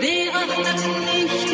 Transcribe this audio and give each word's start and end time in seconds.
beachtet 0.00 0.80
nicht 1.04 1.49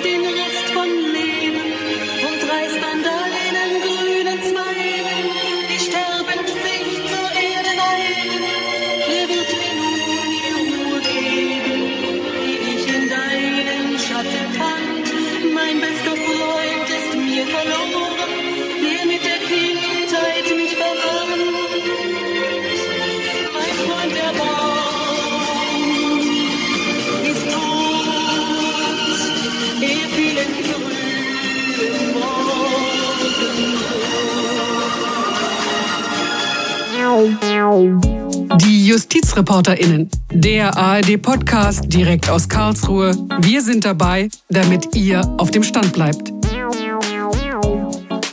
Die 37.16 38.86
JustizreporterInnen, 38.86 40.10
der 40.30 40.76
ARD-Podcast 40.76 41.90
direkt 41.90 42.28
aus 42.28 42.46
Karlsruhe. 42.46 43.16
Wir 43.40 43.62
sind 43.62 43.86
dabei, 43.86 44.28
damit 44.50 44.94
ihr 44.94 45.22
auf 45.38 45.50
dem 45.50 45.62
Stand 45.62 45.94
bleibt. 45.94 46.30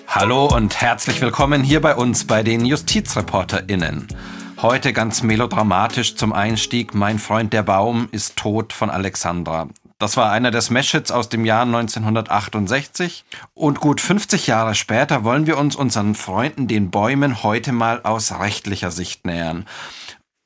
Hallo 0.08 0.54
und 0.54 0.82
herzlich 0.82 1.22
willkommen 1.22 1.64
hier 1.64 1.80
bei 1.80 1.96
uns 1.96 2.28
bei 2.28 2.44
den 2.44 2.66
JustizreporterInnen. 2.66 4.10
Heute 4.62 4.92
ganz 4.92 5.24
melodramatisch 5.24 6.18
zum 6.18 6.34
Einstieg 6.34 6.94
Mein 6.94 7.20
Freund 7.20 7.54
der 7.54 7.64
Baum 7.64 8.10
ist 8.12 8.36
tot 8.36 8.74
von 8.74 8.90
Alexandra. 8.90 9.70
Das 10.04 10.18
war 10.18 10.32
einer 10.32 10.52
der 10.52 10.60
Smash-Hits 10.60 11.12
aus 11.12 11.30
dem 11.30 11.46
Jahr 11.46 11.62
1968. 11.62 13.24
Und 13.54 13.80
gut 13.80 14.02
50 14.02 14.48
Jahre 14.48 14.76
später 14.76 15.24
wollen 15.24 15.48
wir 15.48 15.58
uns 15.58 15.78
unseren 15.78 16.14
Freunden, 16.14 16.68
den 16.68 16.92
Bäumen, 16.92 17.42
heute 17.42 17.72
mal 17.72 18.02
aus 18.04 18.38
rechtlicher 18.38 18.92
Sicht 18.92 19.26
nähern. 19.26 19.66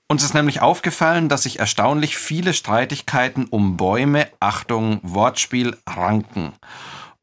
Uns 0.08 0.24
ist 0.24 0.36
nämlich 0.36 0.62
aufgefallen, 0.62 1.28
dass 1.28 1.42
sich 1.42 1.58
erstaunlich 1.58 2.18
viele 2.18 2.54
Streitigkeiten 2.54 3.46
um 3.46 3.78
Bäume, 3.78 4.28
Achtung, 4.40 5.00
Wortspiel, 5.02 5.76
ranken. 5.90 6.54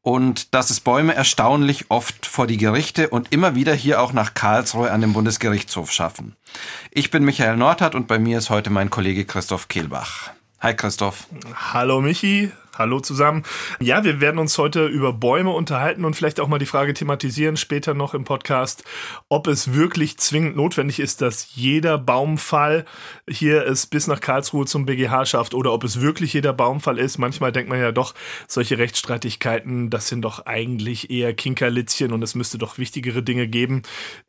Und 0.01 0.53
dass 0.53 0.71
es 0.71 0.81
Bäume 0.81 1.15
erstaunlich 1.15 1.85
oft 1.87 2.25
vor 2.25 2.47
die 2.47 2.57
Gerichte 2.57 3.11
und 3.11 3.31
immer 3.31 3.55
wieder 3.55 3.73
hier 3.73 4.01
auch 4.01 4.11
nach 4.11 4.33
Karlsruhe 4.33 4.91
an 4.91 4.99
den 4.99 5.13
Bundesgerichtshof 5.13 5.89
schaffen. 5.89 6.35
Ich 6.91 7.11
bin 7.11 7.23
Michael 7.23 7.55
Nordhardt 7.55 7.95
und 7.95 8.07
bei 8.07 8.19
mir 8.19 8.39
ist 8.39 8.49
heute 8.49 8.71
mein 8.71 8.89
Kollege 8.89 9.23
Christoph 9.23 9.69
Kehlbach. 9.69 10.31
Hi 10.65 10.73
Christoph. 10.73 11.27
Hallo 11.53 12.01
Michi. 12.01 12.51
Hallo 12.77 12.99
zusammen. 12.99 13.43
Ja, 13.79 14.03
wir 14.03 14.19
werden 14.19 14.37
uns 14.37 14.57
heute 14.57 14.85
über 14.87 15.13
Bäume 15.13 15.51
unterhalten 15.51 16.03
und 16.03 16.13
vielleicht 16.13 16.41
auch 16.41 16.49
mal 16.49 16.59
die 16.59 16.65
Frage 16.65 16.93
thematisieren 16.93 17.55
später 17.55 17.93
noch 17.93 18.13
im 18.13 18.25
Podcast, 18.25 18.83
ob 19.29 19.47
es 19.47 19.73
wirklich 19.73 20.17
zwingend 20.17 20.57
notwendig 20.57 20.99
ist, 20.99 21.21
dass 21.21 21.55
jeder 21.55 21.97
Baumfall 21.97 22.83
hier 23.29 23.65
es 23.65 23.87
bis 23.87 24.07
nach 24.07 24.19
Karlsruhe 24.19 24.65
zum 24.65 24.85
BGH 24.85 25.25
schafft 25.25 25.53
oder 25.53 25.71
ob 25.71 25.85
es 25.85 26.01
wirklich 26.01 26.33
jeder 26.33 26.51
Baumfall 26.51 26.99
ist. 26.99 27.17
Manchmal 27.17 27.53
denkt 27.53 27.69
man 27.69 27.79
ja 27.79 27.93
doch, 27.93 28.13
solche 28.47 28.77
Rechtsstreitigkeiten, 28.77 29.89
das 29.89 30.09
sind 30.09 30.23
doch 30.23 30.45
eigentlich 30.45 31.09
eher 31.09 31.33
Kinkerlitzchen 31.33 32.11
und 32.11 32.21
es 32.23 32.35
müsste 32.35 32.57
doch 32.57 32.77
wichtigere 32.77 33.23
Dinge 33.23 33.47
geben. 33.47 33.83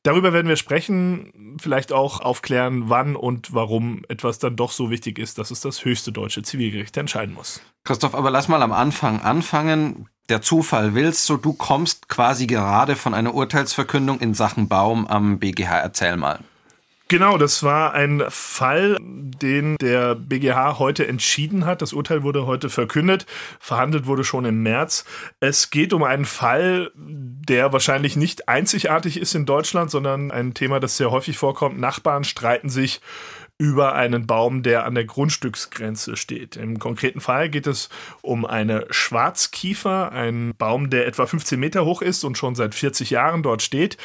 Darüber 0.04 0.32
werden 0.32 0.48
wir 0.48 0.56
sprechen, 0.56 1.56
vielleicht 1.60 1.92
auch 1.92 2.20
aufklären, 2.20 2.88
wann 2.88 3.16
und 3.16 3.52
warum 3.54 4.04
etwas 4.08 4.38
dann 4.38 4.54
doch 4.54 4.70
so 4.70 4.90
wichtig 4.90 5.18
ist, 5.18 5.38
dass 5.38 5.50
es 5.50 5.60
das 5.60 5.84
höchste 5.84 6.12
deutsche 6.12 6.42
Zivilgericht 6.42 6.96
entscheiden 6.96 7.34
muss. 7.34 7.60
Christoph, 7.86 8.14
aber 8.14 8.30
lass 8.30 8.48
mal 8.48 8.62
am 8.62 8.72
Anfang 8.72 9.20
anfangen. 9.20 10.08
Der 10.28 10.42
Zufall 10.42 10.94
willst 10.94 11.24
so, 11.24 11.36
du 11.36 11.52
kommst 11.52 12.08
quasi 12.08 12.46
gerade 12.46 12.96
von 12.96 13.14
einer 13.14 13.32
Urteilsverkündung 13.32 14.18
in 14.18 14.34
Sachen 14.34 14.68
Baum 14.68 15.06
am 15.06 15.38
BGH. 15.38 15.78
Erzähl 15.78 16.16
mal. 16.16 16.40
Genau, 17.08 17.38
das 17.38 17.62
war 17.62 17.94
ein 17.94 18.24
Fall, 18.30 18.96
den 19.00 19.76
der 19.76 20.16
BGH 20.16 20.80
heute 20.80 21.06
entschieden 21.06 21.64
hat. 21.64 21.80
Das 21.80 21.92
Urteil 21.92 22.24
wurde 22.24 22.46
heute 22.46 22.68
verkündet. 22.68 23.26
Verhandelt 23.60 24.06
wurde 24.06 24.24
schon 24.24 24.44
im 24.44 24.64
März. 24.64 25.04
Es 25.38 25.70
geht 25.70 25.92
um 25.92 26.02
einen 26.02 26.24
Fall, 26.24 26.90
der 26.96 27.72
wahrscheinlich 27.72 28.16
nicht 28.16 28.48
einzigartig 28.48 29.20
ist 29.20 29.36
in 29.36 29.46
Deutschland, 29.46 29.92
sondern 29.92 30.32
ein 30.32 30.54
Thema, 30.54 30.80
das 30.80 30.96
sehr 30.96 31.12
häufig 31.12 31.38
vorkommt. 31.38 31.78
Nachbarn 31.78 32.24
streiten 32.24 32.70
sich 32.70 33.00
über 33.58 33.94
einen 33.94 34.26
Baum, 34.26 34.62
der 34.62 34.84
an 34.84 34.94
der 34.94 35.06
Grundstücksgrenze 35.06 36.16
steht. 36.16 36.56
Im 36.56 36.78
konkreten 36.78 37.20
Fall 37.20 37.48
geht 37.48 37.66
es 37.66 37.88
um 38.20 38.44
eine 38.44 38.86
Schwarzkiefer, 38.90 40.12
ein 40.12 40.54
Baum, 40.58 40.90
der 40.90 41.06
etwa 41.06 41.24
15 41.24 41.58
Meter 41.58 41.86
hoch 41.86 42.02
ist 42.02 42.22
und 42.24 42.36
schon 42.36 42.54
seit 42.54 42.74
40 42.74 43.08
Jahren 43.10 43.42
dort 43.42 43.62
steht. 43.62 43.96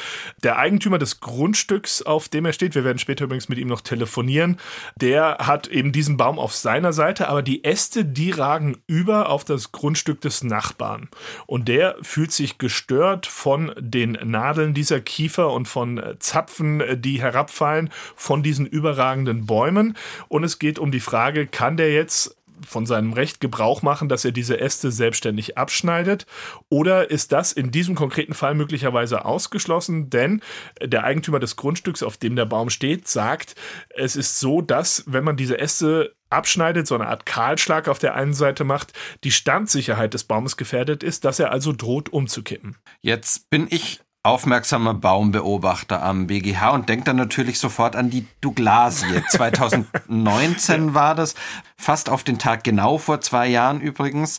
Der 0.42 0.58
Eigentümer 0.58 0.96
des 0.96 1.20
Grundstücks, 1.20 2.00
auf 2.00 2.30
dem 2.30 2.46
er 2.46 2.54
steht, 2.54 2.74
wir 2.74 2.84
werden 2.84 2.98
später 2.98 3.24
übrigens 3.24 3.50
mit 3.50 3.58
ihm 3.58 3.68
noch 3.68 3.82
telefonieren, 3.82 4.58
der 4.96 5.36
hat 5.38 5.68
eben 5.68 5.92
diesen 5.92 6.16
Baum 6.16 6.38
auf 6.38 6.54
seiner 6.54 6.94
Seite, 6.94 7.28
aber 7.28 7.42
die 7.42 7.62
Äste, 7.62 8.06
die 8.06 8.30
ragen 8.30 8.78
über 8.86 9.28
auf 9.28 9.44
das 9.44 9.70
Grundstück 9.70 10.22
des 10.22 10.44
Nachbarn. 10.44 11.10
Und 11.46 11.68
der 11.68 11.96
fühlt 12.00 12.32
sich 12.32 12.56
gestört 12.56 13.26
von 13.26 13.72
den 13.78 14.12
Nadeln 14.12 14.72
dieser 14.72 15.00
Kiefer 15.00 15.52
und 15.52 15.68
von 15.68 16.02
Zapfen, 16.20 16.82
die 17.02 17.20
herabfallen, 17.20 17.90
von 18.16 18.42
diesen 18.42 18.64
überragenden 18.64 19.41
Bäumen. 19.46 19.96
Und 20.28 20.44
es 20.44 20.58
geht 20.58 20.78
um 20.78 20.92
die 20.92 21.00
Frage, 21.00 21.46
kann 21.46 21.76
der 21.76 21.92
jetzt 21.92 22.36
von 22.66 22.86
seinem 22.86 23.12
Recht 23.12 23.40
Gebrauch 23.40 23.82
machen, 23.82 24.08
dass 24.08 24.24
er 24.24 24.32
diese 24.32 24.60
Äste 24.60 24.90
selbstständig 24.90 25.58
abschneidet? 25.58 26.26
Oder 26.68 27.10
ist 27.10 27.32
das 27.32 27.52
in 27.52 27.70
diesem 27.70 27.94
konkreten 27.94 28.34
Fall 28.34 28.54
möglicherweise 28.54 29.24
ausgeschlossen? 29.24 30.10
Denn 30.10 30.42
der 30.82 31.04
Eigentümer 31.04 31.40
des 31.40 31.56
Grundstücks, 31.56 32.02
auf 32.02 32.16
dem 32.16 32.36
der 32.36 32.46
Baum 32.46 32.70
steht, 32.70 33.08
sagt, 33.08 33.54
es 33.90 34.16
ist 34.16 34.38
so, 34.38 34.60
dass 34.60 35.04
wenn 35.06 35.24
man 35.24 35.36
diese 35.36 35.58
Äste 35.58 36.14
abschneidet, 36.30 36.86
so 36.86 36.94
eine 36.94 37.08
Art 37.08 37.26
Kahlschlag 37.26 37.88
auf 37.88 37.98
der 37.98 38.14
einen 38.14 38.34
Seite 38.34 38.64
macht, 38.64 38.92
die 39.22 39.32
Standsicherheit 39.32 40.14
des 40.14 40.24
Baumes 40.24 40.56
gefährdet 40.56 41.02
ist, 41.02 41.24
dass 41.24 41.38
er 41.38 41.50
also 41.50 41.72
droht 41.72 42.10
umzukippen. 42.10 42.76
Jetzt 43.02 43.50
bin 43.50 43.66
ich 43.68 44.00
aufmerksamer 44.22 44.94
Baumbeobachter 44.94 46.02
am 46.02 46.28
BGH 46.28 46.70
und 46.70 46.88
denkt 46.88 47.08
dann 47.08 47.16
natürlich 47.16 47.58
sofort 47.58 47.96
an 47.96 48.10
die 48.10 48.26
Douglasie. 48.40 49.22
2019 49.30 50.94
war 50.94 51.14
das, 51.14 51.34
fast 51.76 52.08
auf 52.08 52.22
den 52.22 52.38
Tag 52.38 52.62
genau 52.62 52.98
vor 52.98 53.20
zwei 53.20 53.48
Jahren 53.48 53.80
übrigens. 53.80 54.38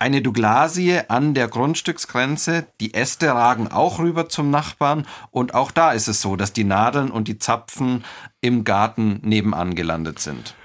Eine 0.00 0.20
Douglasie 0.20 0.98
an 1.06 1.32
der 1.32 1.46
Grundstücksgrenze, 1.46 2.66
die 2.80 2.92
Äste 2.92 3.32
ragen 3.32 3.68
auch 3.68 4.00
rüber 4.00 4.28
zum 4.28 4.50
Nachbarn 4.50 5.06
und 5.30 5.54
auch 5.54 5.70
da 5.70 5.92
ist 5.92 6.08
es 6.08 6.20
so, 6.20 6.34
dass 6.34 6.52
die 6.52 6.64
Nadeln 6.64 7.08
und 7.12 7.28
die 7.28 7.38
Zapfen 7.38 8.04
im 8.40 8.64
Garten 8.64 9.20
nebenan 9.22 9.76
gelandet 9.76 10.18
sind. 10.18 10.56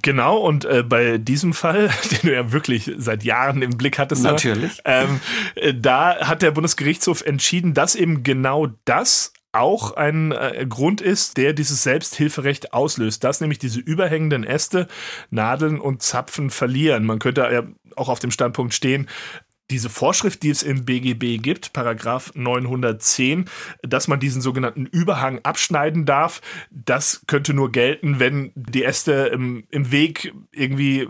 Genau, 0.00 0.38
und 0.38 0.64
äh, 0.64 0.82
bei 0.82 1.18
diesem 1.18 1.52
Fall, 1.52 1.90
den 2.10 2.18
du 2.22 2.32
ja 2.32 2.50
wirklich 2.52 2.90
seit 2.96 3.24
Jahren 3.24 3.60
im 3.60 3.76
Blick 3.76 3.98
hattest, 3.98 4.22
ne? 4.22 4.30
natürlich, 4.30 4.80
ähm, 4.86 5.20
äh, 5.54 5.74
da 5.74 6.26
hat 6.26 6.40
der 6.40 6.52
Bundesgerichtshof 6.52 7.22
entschieden, 7.22 7.74
dass 7.74 7.94
eben 7.94 8.22
genau 8.22 8.68
das 8.86 9.34
auch 9.52 9.92
ein 9.92 10.32
äh, 10.32 10.64
Grund 10.66 11.02
ist, 11.02 11.36
der 11.36 11.52
dieses 11.52 11.82
Selbsthilferecht 11.82 12.72
auslöst, 12.72 13.22
dass 13.22 13.42
nämlich 13.42 13.58
diese 13.58 13.80
überhängenden 13.80 14.44
Äste 14.44 14.88
Nadeln 15.30 15.78
und 15.78 16.02
Zapfen 16.02 16.48
verlieren. 16.48 17.04
Man 17.04 17.18
könnte 17.18 17.42
ja 17.52 17.62
auch 17.94 18.08
auf 18.08 18.18
dem 18.18 18.30
Standpunkt 18.30 18.72
stehen, 18.72 19.08
diese 19.72 19.90
Vorschrift, 19.90 20.42
die 20.42 20.50
es 20.50 20.62
im 20.62 20.84
BGB 20.84 21.42
gibt, 21.42 21.72
Paragraph 21.72 22.32
910, 22.34 23.46
dass 23.82 24.06
man 24.06 24.20
diesen 24.20 24.42
sogenannten 24.42 24.86
Überhang 24.86 25.40
abschneiden 25.42 26.04
darf, 26.04 26.40
das 26.70 27.22
könnte 27.26 27.54
nur 27.54 27.72
gelten, 27.72 28.20
wenn 28.20 28.52
die 28.54 28.84
Äste 28.84 29.30
im, 29.32 29.64
im 29.70 29.90
Weg 29.90 30.32
irgendwie 30.52 31.08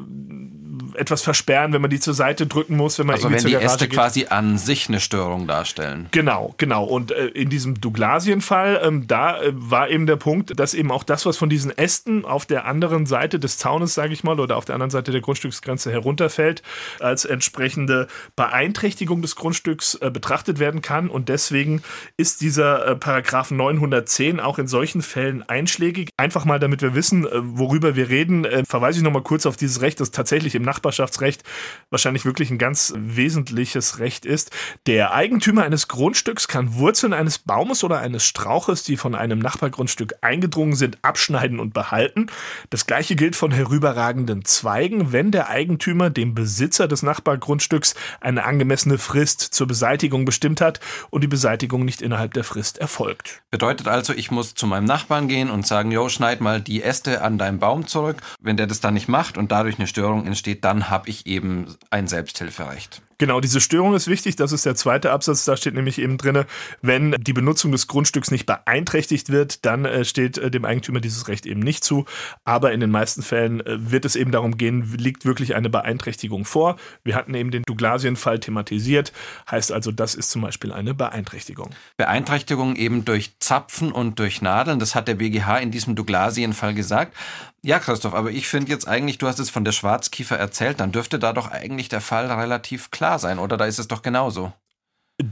etwas 0.94 1.22
versperren, 1.22 1.72
wenn 1.72 1.82
man 1.82 1.90
die 1.90 2.00
zur 2.00 2.14
Seite 2.14 2.46
drücken 2.46 2.76
muss, 2.76 2.98
wenn 2.98 3.06
man 3.06 3.16
also 3.16 3.28
irgendwie 3.28 3.52
wenn 3.52 3.60
die 3.60 3.64
Äste 3.64 3.88
geht. 3.88 3.94
quasi 3.94 4.26
an 4.26 4.58
sich 4.58 4.88
eine 4.88 5.00
Störung 5.00 5.46
darstellen. 5.46 6.08
Genau, 6.10 6.54
genau. 6.56 6.84
Und 6.84 7.12
äh, 7.12 7.26
in 7.28 7.50
diesem 7.50 7.80
Douglasien-Fall, 7.80 8.80
ähm, 8.84 9.06
da 9.06 9.40
äh, 9.40 9.52
war 9.54 9.90
eben 9.90 10.06
der 10.06 10.16
Punkt, 10.16 10.58
dass 10.58 10.74
eben 10.74 10.90
auch 10.90 11.04
das, 11.04 11.26
was 11.26 11.36
von 11.36 11.48
diesen 11.48 11.76
Ästen 11.76 12.24
auf 12.24 12.46
der 12.46 12.64
anderen 12.66 13.06
Seite 13.06 13.38
des 13.38 13.58
Zaunes, 13.58 13.94
sage 13.94 14.12
ich 14.12 14.24
mal, 14.24 14.40
oder 14.40 14.56
auf 14.56 14.64
der 14.64 14.74
anderen 14.74 14.90
Seite 14.90 15.12
der 15.12 15.20
Grundstücksgrenze 15.20 15.90
herunterfällt, 15.90 16.62
als 17.00 17.24
entsprechende 17.24 18.08
Beeinträchtigung 18.36 18.51
Beeinträchtigung 18.52 19.22
des 19.22 19.34
Grundstücks 19.34 19.94
äh, 19.94 20.10
betrachtet 20.10 20.58
werden 20.58 20.82
kann 20.82 21.08
und 21.08 21.30
deswegen 21.30 21.82
ist 22.18 22.42
dieser 22.42 22.86
äh, 22.86 22.96
Paragraph 22.96 23.50
910 23.50 24.40
auch 24.40 24.58
in 24.58 24.66
solchen 24.66 25.00
Fällen 25.00 25.42
einschlägig. 25.42 26.10
Einfach 26.18 26.44
mal, 26.44 26.58
damit 26.58 26.82
wir 26.82 26.94
wissen, 26.94 27.24
äh, 27.24 27.30
worüber 27.32 27.96
wir 27.96 28.10
reden, 28.10 28.44
äh, 28.44 28.64
verweise 28.68 28.98
ich 28.98 29.04
nochmal 29.04 29.22
kurz 29.22 29.46
auf 29.46 29.56
dieses 29.56 29.80
Recht, 29.80 30.00
das 30.00 30.10
tatsächlich 30.10 30.54
im 30.54 30.64
Nachbarschaftsrecht 30.64 31.44
wahrscheinlich 31.88 32.26
wirklich 32.26 32.50
ein 32.50 32.58
ganz 32.58 32.92
wesentliches 32.94 34.00
Recht 34.00 34.26
ist. 34.26 34.50
Der 34.86 35.14
Eigentümer 35.14 35.62
eines 35.62 35.88
Grundstücks 35.88 36.46
kann 36.46 36.74
Wurzeln 36.74 37.14
eines 37.14 37.38
Baumes 37.38 37.82
oder 37.84 38.00
eines 38.00 38.22
Strauches, 38.22 38.82
die 38.82 38.98
von 38.98 39.14
einem 39.14 39.38
Nachbargrundstück 39.38 40.12
eingedrungen 40.20 40.74
sind, 40.74 40.98
abschneiden 41.00 41.58
und 41.58 41.72
behalten. 41.72 42.26
Das 42.68 42.86
gleiche 42.86 43.16
gilt 43.16 43.34
von 43.34 43.50
herüberragenden 43.50 44.44
Zweigen, 44.44 45.10
wenn 45.12 45.30
der 45.30 45.48
Eigentümer 45.48 46.10
dem 46.10 46.34
Besitzer 46.34 46.86
des 46.86 47.02
Nachbargrundstücks 47.02 47.94
eine 48.32 48.44
angemessene 48.44 48.98
Frist 48.98 49.40
zur 49.40 49.66
Beseitigung 49.66 50.24
bestimmt 50.24 50.60
hat 50.60 50.80
und 51.10 51.22
die 51.22 51.28
Beseitigung 51.28 51.84
nicht 51.84 52.02
innerhalb 52.02 52.34
der 52.34 52.44
Frist 52.44 52.78
erfolgt. 52.78 53.42
Bedeutet 53.50 53.88
also, 53.88 54.12
ich 54.12 54.30
muss 54.30 54.54
zu 54.54 54.66
meinem 54.66 54.84
Nachbarn 54.84 55.28
gehen 55.28 55.50
und 55.50 55.66
sagen, 55.66 55.90
jo, 55.90 56.08
schneid 56.08 56.40
mal 56.40 56.60
die 56.60 56.82
Äste 56.82 57.22
an 57.22 57.38
deinem 57.38 57.58
Baum 57.58 57.86
zurück. 57.86 58.22
Wenn 58.40 58.56
der 58.56 58.66
das 58.66 58.80
dann 58.80 58.94
nicht 58.94 59.08
macht 59.08 59.38
und 59.38 59.52
dadurch 59.52 59.78
eine 59.78 59.86
Störung 59.86 60.26
entsteht, 60.26 60.64
dann 60.64 60.90
habe 60.90 61.08
ich 61.08 61.26
eben 61.26 61.76
ein 61.90 62.08
Selbsthilferecht. 62.08 63.02
Genau, 63.18 63.40
diese 63.40 63.60
Störung 63.60 63.94
ist 63.94 64.08
wichtig. 64.08 64.36
Das 64.36 64.52
ist 64.52 64.66
der 64.66 64.74
zweite 64.74 65.12
Absatz. 65.12 65.44
Da 65.44 65.56
steht 65.56 65.74
nämlich 65.74 65.98
eben 65.98 66.18
drin, 66.18 66.44
wenn 66.80 67.12
die 67.12 67.32
Benutzung 67.32 67.72
des 67.72 67.86
Grundstücks 67.86 68.30
nicht 68.30 68.46
beeinträchtigt 68.46 69.30
wird, 69.30 69.64
dann 69.64 69.84
äh, 69.84 70.04
steht 70.04 70.38
äh, 70.38 70.50
dem 70.50 70.64
Eigentümer 70.64 71.00
dieses 71.00 71.28
Recht 71.28 71.46
eben 71.46 71.60
nicht 71.60 71.84
zu. 71.84 72.04
Aber 72.44 72.72
in 72.72 72.80
den 72.80 72.90
meisten 72.90 73.22
Fällen 73.22 73.60
äh, 73.60 73.90
wird 73.90 74.04
es 74.04 74.16
eben 74.16 74.32
darum 74.32 74.56
gehen, 74.56 74.96
liegt 74.96 75.24
wirklich 75.24 75.54
eine 75.54 75.70
Beeinträchtigung 75.70 76.44
vor. 76.44 76.76
Wir 77.04 77.14
hatten 77.14 77.34
eben 77.34 77.50
den 77.50 77.62
Douglasien-Fall 77.62 78.40
thematisiert. 78.40 79.12
Heißt 79.50 79.72
also, 79.72 79.92
das 79.92 80.14
ist 80.14 80.30
zum 80.30 80.42
Beispiel 80.42 80.72
eine 80.72 80.94
Beeinträchtigung. 80.94 81.70
Beeinträchtigung 81.96 82.76
eben 82.76 83.04
durch 83.04 83.38
Zapfen 83.38 83.92
und 83.92 84.18
durch 84.18 84.42
Nadeln. 84.42 84.78
Das 84.78 84.94
hat 84.94 85.08
der 85.08 85.14
BGH 85.14 85.58
in 85.58 85.70
diesem 85.70 85.94
Douglasien-Fall 85.94 86.74
gesagt. 86.74 87.16
Ja, 87.64 87.78
Christoph, 87.78 88.14
aber 88.14 88.32
ich 88.32 88.48
finde 88.48 88.72
jetzt 88.72 88.88
eigentlich, 88.88 89.18
du 89.18 89.28
hast 89.28 89.38
es 89.38 89.48
von 89.48 89.64
der 89.64 89.70
Schwarzkiefer 89.70 90.36
erzählt, 90.36 90.80
dann 90.80 90.90
dürfte 90.90 91.20
da 91.20 91.32
doch 91.32 91.48
eigentlich 91.48 91.88
der 91.88 92.00
Fall 92.00 92.26
relativ 92.26 92.90
klar 92.90 93.01
sein, 93.18 93.38
oder? 93.38 93.56
Da 93.56 93.66
ist 93.66 93.78
es 93.78 93.88
doch 93.88 94.02
genauso. 94.02 94.52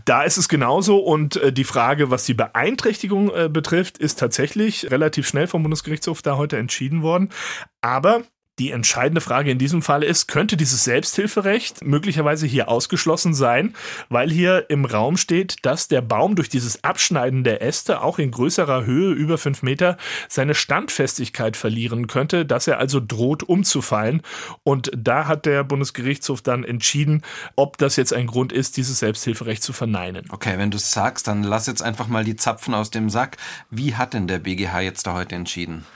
Da 0.04 0.22
ist 0.22 0.36
es 0.36 0.48
genauso 0.48 0.98
und 0.98 1.36
äh, 1.36 1.52
die 1.52 1.64
Frage, 1.64 2.10
was 2.10 2.24
die 2.24 2.34
Beeinträchtigung 2.34 3.34
äh, 3.34 3.48
betrifft, 3.48 3.98
ist 3.98 4.18
tatsächlich 4.18 4.90
relativ 4.90 5.26
schnell 5.26 5.46
vom 5.46 5.62
Bundesgerichtshof 5.62 6.22
da 6.22 6.36
heute 6.36 6.58
entschieden 6.58 7.02
worden. 7.02 7.30
Aber 7.80 8.22
die 8.58 8.72
entscheidende 8.72 9.22
Frage 9.22 9.50
in 9.50 9.58
diesem 9.58 9.80
Fall 9.80 10.02
ist, 10.02 10.26
könnte 10.26 10.56
dieses 10.56 10.84
Selbsthilferecht 10.84 11.82
möglicherweise 11.82 12.46
hier 12.46 12.68
ausgeschlossen 12.68 13.32
sein, 13.32 13.74
weil 14.10 14.30
hier 14.30 14.68
im 14.68 14.84
Raum 14.84 15.16
steht, 15.16 15.56
dass 15.62 15.88
der 15.88 16.02
Baum 16.02 16.36
durch 16.36 16.50
dieses 16.50 16.84
Abschneiden 16.84 17.42
der 17.42 17.62
Äste 17.62 18.02
auch 18.02 18.18
in 18.18 18.30
größerer 18.30 18.84
Höhe 18.84 19.12
über 19.12 19.38
fünf 19.38 19.62
Meter 19.62 19.96
seine 20.28 20.54
Standfestigkeit 20.54 21.56
verlieren 21.56 22.06
könnte, 22.06 22.44
dass 22.44 22.66
er 22.66 22.78
also 22.78 23.00
droht 23.00 23.42
umzufallen. 23.42 24.20
Und 24.62 24.90
da 24.94 25.26
hat 25.26 25.46
der 25.46 25.64
Bundesgerichtshof 25.64 26.42
dann 26.42 26.64
entschieden, 26.64 27.22
ob 27.56 27.78
das 27.78 27.96
jetzt 27.96 28.12
ein 28.12 28.26
Grund 28.26 28.52
ist, 28.52 28.76
dieses 28.76 28.98
Selbsthilferecht 28.98 29.62
zu 29.62 29.72
verneinen. 29.72 30.26
Okay, 30.28 30.58
wenn 30.58 30.70
du 30.70 30.76
es 30.76 30.90
sagst, 30.90 31.28
dann 31.28 31.42
lass 31.42 31.66
jetzt 31.66 31.82
einfach 31.82 32.08
mal 32.08 32.24
die 32.24 32.36
Zapfen 32.36 32.74
aus 32.74 32.90
dem 32.90 33.08
Sack. 33.08 33.38
Wie 33.70 33.94
hat 33.94 34.12
denn 34.12 34.26
der 34.26 34.38
BGH 34.38 34.80
jetzt 34.80 35.06
da 35.06 35.14
heute 35.14 35.34
entschieden? 35.34 35.86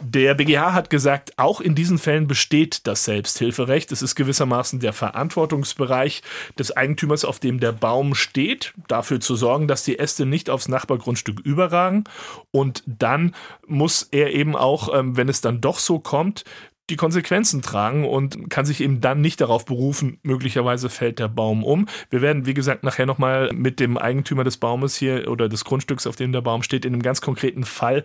Der 0.00 0.34
BGH 0.34 0.74
hat 0.74 0.90
gesagt, 0.90 1.32
auch 1.38 1.60
in 1.60 1.74
diesen 1.74 1.98
Fällen 1.98 2.26
besteht 2.26 2.86
das 2.86 3.04
Selbsthilferecht. 3.04 3.90
Es 3.92 4.02
ist 4.02 4.14
gewissermaßen 4.14 4.80
der 4.80 4.92
Verantwortungsbereich 4.92 6.22
des 6.58 6.76
Eigentümers, 6.76 7.24
auf 7.24 7.40
dem 7.40 7.60
der 7.60 7.72
Baum 7.72 8.14
steht, 8.14 8.74
dafür 8.88 9.20
zu 9.20 9.36
sorgen, 9.36 9.68
dass 9.68 9.84
die 9.84 9.98
Äste 9.98 10.26
nicht 10.26 10.50
aufs 10.50 10.68
Nachbargrundstück 10.68 11.40
überragen. 11.40 12.04
Und 12.50 12.82
dann 12.86 13.34
muss 13.66 14.02
er 14.10 14.34
eben 14.34 14.54
auch, 14.54 14.94
ähm, 14.94 15.16
wenn 15.16 15.28
es 15.28 15.40
dann 15.40 15.60
doch 15.60 15.78
so 15.78 15.98
kommt, 15.98 16.44
die 16.88 16.96
Konsequenzen 16.96 17.62
tragen 17.62 18.04
und 18.04 18.48
kann 18.48 18.64
sich 18.64 18.80
eben 18.80 19.00
dann 19.00 19.20
nicht 19.20 19.40
darauf 19.40 19.64
berufen, 19.64 20.18
möglicherweise 20.22 20.88
fällt 20.88 21.18
der 21.18 21.28
Baum 21.28 21.64
um. 21.64 21.86
Wir 22.10 22.22
werden, 22.22 22.46
wie 22.46 22.54
gesagt, 22.54 22.84
nachher 22.84 23.06
nochmal 23.06 23.52
mit 23.52 23.80
dem 23.80 23.98
Eigentümer 23.98 24.44
des 24.44 24.58
Baumes 24.58 24.96
hier 24.96 25.28
oder 25.28 25.48
des 25.48 25.64
Grundstücks, 25.64 26.06
auf 26.06 26.16
dem 26.16 26.32
der 26.32 26.42
Baum 26.42 26.62
steht, 26.62 26.84
in 26.84 26.92
einem 26.92 27.02
ganz 27.02 27.20
konkreten 27.20 27.64
Fall 27.64 28.04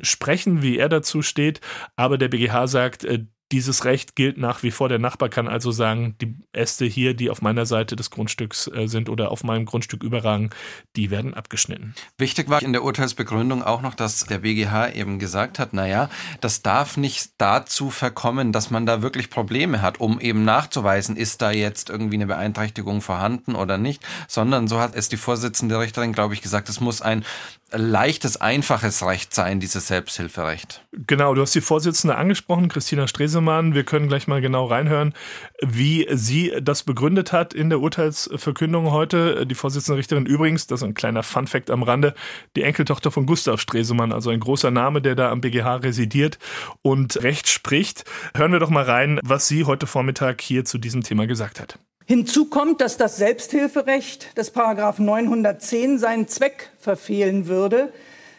sprechen, 0.00 0.62
wie 0.62 0.78
er 0.78 0.88
dazu 0.88 1.22
steht. 1.22 1.60
Aber 1.96 2.16
der 2.16 2.28
BGH 2.28 2.66
sagt, 2.68 3.04
äh, 3.04 3.26
dieses 3.52 3.84
Recht 3.84 4.16
gilt 4.16 4.38
nach 4.38 4.62
wie 4.62 4.70
vor. 4.70 4.88
Der 4.88 4.98
Nachbar 4.98 5.28
kann 5.28 5.46
also 5.46 5.70
sagen, 5.70 6.16
die 6.20 6.34
Äste 6.52 6.86
hier, 6.86 7.14
die 7.14 7.30
auf 7.30 7.42
meiner 7.42 7.66
Seite 7.66 7.94
des 7.94 8.10
Grundstücks 8.10 8.66
äh, 8.68 8.88
sind 8.88 9.08
oder 9.08 9.30
auf 9.30 9.44
meinem 9.44 9.66
Grundstück 9.66 10.02
überragen, 10.02 10.50
die 10.96 11.10
werden 11.10 11.34
abgeschnitten. 11.34 11.94
Wichtig 12.18 12.48
war 12.48 12.62
in 12.62 12.72
der 12.72 12.82
Urteilsbegründung 12.82 13.62
auch 13.62 13.82
noch, 13.82 13.94
dass 13.94 14.24
der 14.24 14.38
BGH 14.38 14.94
eben 14.94 15.18
gesagt 15.18 15.58
hat, 15.58 15.74
naja, 15.74 16.08
das 16.40 16.62
darf 16.62 16.96
nicht 16.96 17.32
dazu 17.38 17.90
verkommen, 17.90 18.52
dass 18.52 18.70
man 18.70 18.86
da 18.86 19.02
wirklich 19.02 19.28
Probleme 19.28 19.82
hat, 19.82 20.00
um 20.00 20.18
eben 20.18 20.44
nachzuweisen, 20.44 21.16
ist 21.16 21.42
da 21.42 21.52
jetzt 21.52 21.90
irgendwie 21.90 22.16
eine 22.16 22.26
Beeinträchtigung 22.26 23.02
vorhanden 23.02 23.54
oder 23.54 23.76
nicht, 23.76 24.02
sondern 24.28 24.66
so 24.66 24.80
hat 24.80 24.94
es 24.94 25.10
die 25.10 25.16
Vorsitzende 25.18 25.78
Richterin, 25.78 26.12
glaube 26.12 26.34
ich, 26.34 26.40
gesagt, 26.40 26.68
es 26.70 26.80
muss 26.80 27.02
ein 27.02 27.24
leichtes, 27.72 28.40
einfaches 28.40 29.04
Recht 29.04 29.34
sein, 29.34 29.60
dieses 29.60 29.86
Selbsthilferecht. 29.86 30.84
Genau, 30.92 31.34
du 31.34 31.42
hast 31.42 31.54
die 31.54 31.60
Vorsitzende 31.60 32.16
angesprochen, 32.16 32.68
Christina 32.68 33.08
Stresemann. 33.42 33.74
Wir 33.74 33.84
können 33.84 34.08
gleich 34.08 34.28
mal 34.28 34.40
genau 34.40 34.66
reinhören, 34.66 35.14
wie 35.60 36.06
sie 36.12 36.52
das 36.62 36.84
begründet 36.84 37.32
hat 37.32 37.54
in 37.54 37.70
der 37.70 37.80
Urteilsverkündung 37.80 38.90
heute. 38.92 39.46
Die 39.46 39.54
Vorsitzende 39.54 39.98
Richterin 39.98 40.26
übrigens, 40.26 40.66
das 40.66 40.80
ist 40.80 40.84
ein 40.84 40.94
kleiner 40.94 41.22
Funfact 41.22 41.70
am 41.70 41.82
Rande, 41.82 42.14
die 42.56 42.62
Enkeltochter 42.62 43.10
von 43.10 43.26
Gustav 43.26 43.60
Stresemann, 43.60 44.12
also 44.12 44.30
ein 44.30 44.40
großer 44.40 44.70
Name, 44.70 45.02
der 45.02 45.14
da 45.14 45.30
am 45.30 45.40
BGH 45.40 45.76
residiert 45.76 46.38
und 46.82 47.22
Recht 47.22 47.48
spricht. 47.48 48.04
Hören 48.34 48.52
wir 48.52 48.60
doch 48.60 48.70
mal 48.70 48.84
rein, 48.84 49.18
was 49.24 49.48
sie 49.48 49.64
heute 49.64 49.86
Vormittag 49.86 50.40
hier 50.40 50.64
zu 50.64 50.78
diesem 50.78 51.02
Thema 51.02 51.26
gesagt 51.26 51.60
hat. 51.60 51.78
Hinzu 52.04 52.46
kommt, 52.46 52.80
dass 52.80 52.96
das 52.96 53.16
Selbsthilferecht 53.16 54.36
des 54.36 54.50
Paragraphen 54.50 55.04
910 55.04 55.98
seinen 55.98 56.28
Zweck 56.28 56.70
verfehlen 56.78 57.46
würde, 57.46 57.92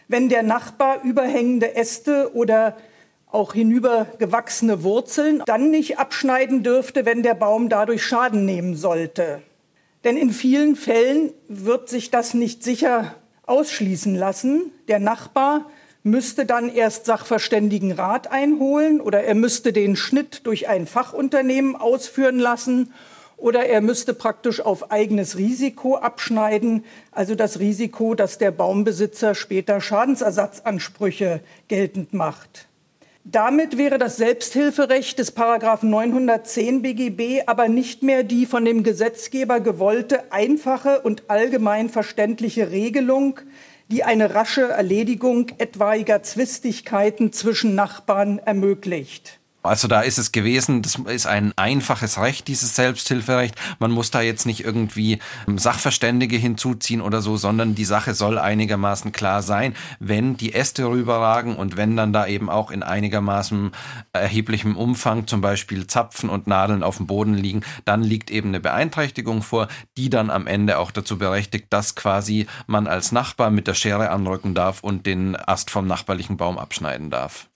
wenn 0.08 0.28
der 0.28 0.42
Nachbar 0.42 1.02
überhängende 1.02 1.74
Äste 1.74 2.30
oder 2.34 2.76
auch 3.34 3.52
hinübergewachsene 3.52 4.82
Wurzeln 4.82 5.42
dann 5.46 5.70
nicht 5.70 5.98
abschneiden 5.98 6.62
dürfte, 6.62 7.04
wenn 7.04 7.22
der 7.22 7.34
Baum 7.34 7.68
dadurch 7.68 8.04
Schaden 8.04 8.44
nehmen 8.44 8.76
sollte. 8.76 9.42
Denn 10.04 10.16
in 10.16 10.30
vielen 10.30 10.76
Fällen 10.76 11.32
wird 11.48 11.88
sich 11.88 12.10
das 12.10 12.34
nicht 12.34 12.62
sicher 12.62 13.14
ausschließen 13.46 14.14
lassen. 14.14 14.70
Der 14.88 15.00
Nachbar 15.00 15.70
müsste 16.02 16.46
dann 16.46 16.68
erst 16.68 17.06
Sachverständigenrat 17.06 18.30
einholen 18.30 19.00
oder 19.00 19.24
er 19.24 19.34
müsste 19.34 19.72
den 19.72 19.96
Schnitt 19.96 20.46
durch 20.46 20.68
ein 20.68 20.86
Fachunternehmen 20.86 21.74
ausführen 21.74 22.38
lassen 22.38 22.92
oder 23.36 23.66
er 23.66 23.80
müsste 23.80 24.14
praktisch 24.14 24.60
auf 24.60 24.92
eigenes 24.92 25.38
Risiko 25.38 25.96
abschneiden, 25.96 26.84
also 27.10 27.34
das 27.34 27.58
Risiko, 27.58 28.14
dass 28.14 28.38
der 28.38 28.50
Baumbesitzer 28.50 29.34
später 29.34 29.80
Schadensersatzansprüche 29.80 31.40
geltend 31.68 32.12
macht. 32.12 32.68
Damit 33.26 33.78
wäre 33.78 33.96
das 33.96 34.18
Selbsthilferecht 34.18 35.18
des 35.18 35.32
Paragraphen 35.32 35.88
910 35.88 36.82
BGB 36.82 37.44
aber 37.46 37.68
nicht 37.68 38.02
mehr 38.02 38.22
die 38.22 38.44
von 38.44 38.66
dem 38.66 38.82
Gesetzgeber 38.82 39.60
gewollte 39.60 40.30
einfache 40.30 41.00
und 41.00 41.30
allgemein 41.30 41.88
verständliche 41.88 42.70
Regelung, 42.70 43.40
die 43.88 44.04
eine 44.04 44.34
rasche 44.34 44.64
Erledigung 44.68 45.46
etwaiger 45.56 46.22
Zwistigkeiten 46.22 47.32
zwischen 47.32 47.74
Nachbarn 47.74 48.40
ermöglicht. 48.40 49.40
Also 49.64 49.88
da 49.88 50.02
ist 50.02 50.18
es 50.18 50.30
gewesen, 50.30 50.82
das 50.82 50.96
ist 50.96 51.26
ein 51.26 51.54
einfaches 51.56 52.20
Recht, 52.20 52.48
dieses 52.48 52.76
Selbsthilferecht. 52.76 53.54
Man 53.78 53.92
muss 53.92 54.10
da 54.10 54.20
jetzt 54.20 54.44
nicht 54.44 54.62
irgendwie 54.62 55.20
ähm, 55.48 55.56
Sachverständige 55.56 56.36
hinzuziehen 56.36 57.00
oder 57.00 57.22
so, 57.22 57.38
sondern 57.38 57.74
die 57.74 57.86
Sache 57.86 58.12
soll 58.12 58.38
einigermaßen 58.38 59.12
klar 59.12 59.40
sein. 59.40 59.74
Wenn 60.00 60.36
die 60.36 60.52
Äste 60.52 60.84
rüberragen 60.86 61.56
und 61.56 61.78
wenn 61.78 61.96
dann 61.96 62.12
da 62.12 62.26
eben 62.26 62.50
auch 62.50 62.70
in 62.70 62.82
einigermaßen 62.82 63.72
erheblichem 64.12 64.76
Umfang 64.76 65.26
zum 65.26 65.40
Beispiel 65.40 65.86
Zapfen 65.86 66.28
und 66.28 66.46
Nadeln 66.46 66.82
auf 66.82 66.98
dem 66.98 67.06
Boden 67.06 67.32
liegen, 67.32 67.62
dann 67.86 68.02
liegt 68.02 68.30
eben 68.30 68.48
eine 68.48 68.60
Beeinträchtigung 68.60 69.40
vor, 69.40 69.68
die 69.96 70.10
dann 70.10 70.28
am 70.28 70.46
Ende 70.46 70.78
auch 70.78 70.90
dazu 70.90 71.16
berechtigt, 71.16 71.68
dass 71.70 71.94
quasi 71.94 72.46
man 72.66 72.86
als 72.86 73.12
Nachbar 73.12 73.48
mit 73.48 73.66
der 73.66 73.74
Schere 73.74 74.10
anrücken 74.10 74.54
darf 74.54 74.84
und 74.84 75.06
den 75.06 75.36
Ast 75.36 75.70
vom 75.70 75.86
nachbarlichen 75.86 76.36
Baum 76.36 76.58
abschneiden 76.58 77.08
darf. 77.08 77.48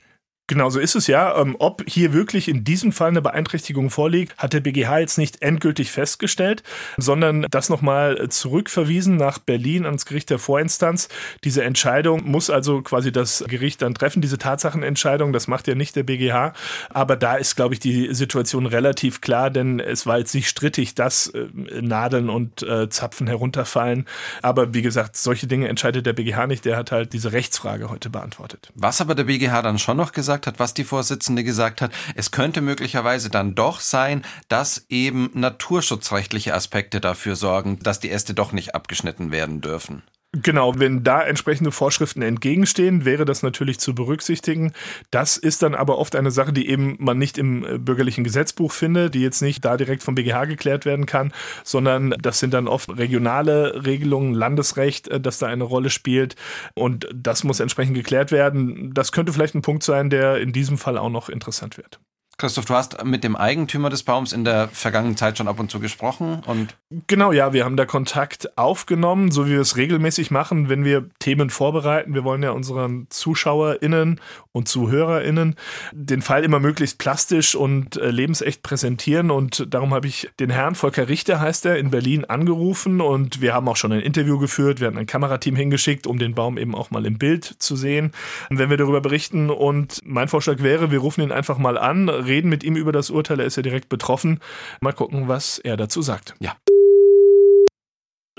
Genau 0.49 0.71
so 0.71 0.81
ist 0.81 0.95
es 0.95 1.07
ja. 1.07 1.39
Ähm, 1.39 1.57
ob 1.59 1.85
hier 1.87 2.15
wirklich 2.15 2.49
in 2.49 2.65
diesem 2.65 2.91
Fall 2.91 3.09
eine 3.09 3.21
Beeinträchtigung 3.21 3.91
vorliegt, 3.91 4.37
hat 4.39 4.55
der 4.55 4.61
BGH 4.61 4.99
jetzt 4.99 5.19
nicht 5.19 5.43
endgültig 5.43 5.91
festgestellt, 5.91 6.63
sondern 6.97 7.47
das 7.51 7.69
nochmal 7.69 8.29
zurückverwiesen 8.31 9.17
nach 9.17 9.39
Berlin 9.39 9.85
ans 9.85 10.07
Gericht 10.07 10.31
der 10.31 10.39
Vorinstanz. 10.39 11.09
Diese 11.45 11.63
Entscheidung 11.63 12.25
muss 12.25 12.49
also 12.49 12.81
quasi 12.81 13.13
das 13.13 13.45
Gericht 13.47 13.83
dann 13.83 13.93
treffen, 13.93 14.23
diese 14.23 14.39
Tatsachenentscheidung. 14.39 15.35
Das 15.35 15.49
macht 15.49 15.69
ja 15.69 15.75
nicht 15.75 15.95
der 15.97 16.05
BGH. 16.05 16.55
Aber 16.89 17.17
da 17.17 17.37
ist, 17.37 17.55
glaube 17.55 17.75
ich, 17.75 17.81
die 17.81 18.15
Situation 18.15 18.65
relativ 18.65 19.21
klar, 19.21 19.51
denn 19.51 19.81
es 19.81 20.07
war 20.07 20.19
jetzt 20.19 20.35
nicht 20.35 20.49
strittig, 20.49 20.95
dass 20.95 21.27
äh, 21.27 21.49
Nadeln 21.83 22.31
und 22.31 22.63
äh, 22.63 22.89
Zapfen 22.89 23.27
herunterfallen. 23.27 24.07
Aber 24.41 24.73
wie 24.73 24.81
gesagt, 24.81 25.15
solche 25.19 25.47
Dinge 25.47 25.69
entscheidet 25.69 26.07
der 26.07 26.15
BGH 26.15 26.47
nicht. 26.47 26.65
Der 26.65 26.79
hat 26.79 26.91
halt 26.91 27.13
diese 27.13 27.33
Rechtsfrage 27.33 27.91
heute 27.91 28.09
beantwortet. 28.09 28.71
Was 28.75 29.03
aber 29.03 29.15
der 29.15 29.25
BGH 29.25 29.61
dann 29.61 29.79
schon 29.79 29.99
noch 29.99 30.13
gesagt 30.13 30.38
hat, 30.47 30.59
was 30.59 30.75
die 30.75 30.85
Vorsitzende 30.85 31.45
gesagt 31.45 31.81
hat, 31.81 31.93
es 32.15 32.31
könnte 32.31 32.61
möglicherweise 32.61 33.31
dann 33.31 33.55
doch 33.55 33.81
sein, 33.81 34.25
dass 34.49 34.87
eben 34.89 35.31
naturschutzrechtliche 35.35 36.55
Aspekte 36.55 37.01
dafür 37.01 37.37
sorgen, 37.37 37.79
dass 37.81 38.01
die 38.01 38.11
Äste 38.11 38.35
doch 38.35 38.53
nicht 38.53 38.75
abgeschnitten 38.75 39.31
werden 39.31 39.61
dürfen. 39.61 40.03
Genau, 40.33 40.79
wenn 40.79 41.05
da 41.05 41.23
entsprechende 41.23 41.73
Vorschriften 41.73 42.21
entgegenstehen, 42.21 43.07
wäre 43.07 43.25
das 43.25 43.43
natürlich 43.43 43.81
zu 43.81 43.95
berücksichtigen. 43.95 44.73
Das 45.11 45.39
ist 45.39 45.63
dann 45.63 45.75
aber 45.75 45.97
oft 45.97 46.15
eine 46.15 46.31
Sache, 46.31 46.53
die 46.53 46.69
eben 46.69 46.97
man 46.99 47.17
nicht 47.17 47.39
im 47.39 47.65
äh, 47.65 47.79
bürgerlichen 47.79 48.25
Gesetzbuch 48.25 48.73
findet, 48.73 49.15
die 49.15 49.23
jetzt 49.23 49.41
nicht 49.41 49.65
da 49.65 49.79
direkt 49.79 50.03
vom 50.03 50.17
BGH 50.17 50.45
geklärt 50.45 50.85
werden 50.85 51.07
kann, 51.07 51.33
sondern 51.65 52.11
das 52.21 52.41
sind 52.41 52.53
dann 52.53 52.69
oft 52.69 52.91
regionale 52.99 53.87
Regelungen, 53.87 54.35
Landesrecht, 54.35 55.09
äh, 55.09 55.19
das 55.19 55.39
da 55.39 55.47
eine 55.47 55.65
Rolle 55.65 55.89
spielt 55.89 56.37
und 56.75 57.09
das 57.15 57.43
muss 57.43 57.59
entsprechend 57.59 57.95
geklärt 57.95 58.31
werden. 58.31 58.93
Das 58.93 59.13
könnte 59.13 59.33
vielleicht 59.33 59.55
ein 59.55 59.63
Punkt 59.63 59.83
sein, 59.83 60.11
der 60.11 60.43
in 60.43 60.53
diesem 60.53 60.77
Fall 60.77 60.99
auch 60.99 61.09
noch 61.11 61.31
interessant 61.31 61.79
wird. 61.79 62.01
Christoph, 62.41 62.67
du 62.67 62.75
hast 62.75 63.05
mit 63.05 63.25
dem 63.25 63.35
Eigentümer 63.35 63.91
des 63.91 64.05
Baums 64.05 64.33
in 64.33 64.45
der 64.45 64.69
vergangenen 64.69 65.17
Zeit 65.17 65.37
schon 65.37 65.49
ab 65.49 65.59
und 65.59 65.73
zu 65.73 65.81
gesprochen 65.81 66.41
und 66.47 66.77
genau, 67.09 67.33
ja, 67.33 67.53
wir 67.53 67.65
haben 67.65 67.77
da 67.77 67.85
Kontakt 67.85 68.57
aufgenommen, 68.57 69.33
so 69.33 69.47
wie 69.47 69.51
wir 69.51 69.61
es 69.61 69.77
regelmäßig 69.77 70.31
machen, 70.31 70.69
wenn 70.69 70.85
wir 70.85 71.11
Themen 71.19 71.51
vorbereiten. 71.51 72.15
Wir 72.15 72.23
wollen 72.23 72.45
ja 72.45 72.53
unseren 72.53 73.09
ZuschauerInnen 73.11 74.21
und 74.53 74.69
ZuhörerInnen 74.69 75.57
den 75.91 76.23
Fall 76.23 76.45
immer 76.45 76.61
möglichst 76.61 76.99
plastisch 76.99 77.57
und 77.57 77.97
äh, 77.97 78.11
lebensecht 78.11 78.63
präsentieren 78.63 79.33
und 79.33 79.67
darum 79.75 79.93
habe 79.93 80.07
ich 80.07 80.31
den 80.39 80.51
Herrn 80.51 80.77
Volker 80.77 81.09
Richter 81.09 81.41
heißt 81.41 81.67
er 81.67 81.77
in 81.77 81.91
Berlin 81.91 82.25
angerufen 82.25 83.01
und 83.01 83.41
wir 83.41 83.53
haben 83.53 83.69
auch 83.69 83.77
schon 83.77 83.91
ein 83.91 84.01
Interview 84.01 84.39
geführt. 84.39 84.79
Wir 84.79 84.87
hatten 84.87 84.99
ein 84.99 85.07
Kamerateam 85.07 85.57
hingeschickt, 85.57 86.07
um 86.07 86.21
den 86.21 86.37
Baum 86.37 86.57
eben 86.57 86.77
auch 86.77 86.93
mal 86.93 87.05
im 87.05 87.19
Bild 87.19 87.57
zu 87.59 87.75
sehen, 87.75 88.13
wenn 88.49 88.71
wir 88.71 88.77
darüber 88.77 89.01
berichten 89.01 89.51
und 89.51 90.01
mein 90.05 90.29
Vorschlag 90.29 90.63
wäre, 90.63 90.93
wir 90.93 91.01
rufen 91.01 91.23
ihn 91.23 91.33
einfach 91.33 91.59
mal 91.59 91.77
an 91.77 92.09
reden 92.29 92.49
mit 92.49 92.63
ihm 92.63 92.77
über 92.77 92.93
das 92.93 93.11
Urteil. 93.11 93.41
Er 93.41 93.47
ist 93.47 93.57
ja 93.57 93.63
direkt 93.63 93.89
betroffen. 93.89 94.41
Mal 94.81 94.93
gucken, 94.93 95.29
was 95.29 95.59
er 95.59 95.77
dazu 95.77 96.03
sagt. 96.03 96.35
Ja. 96.41 96.57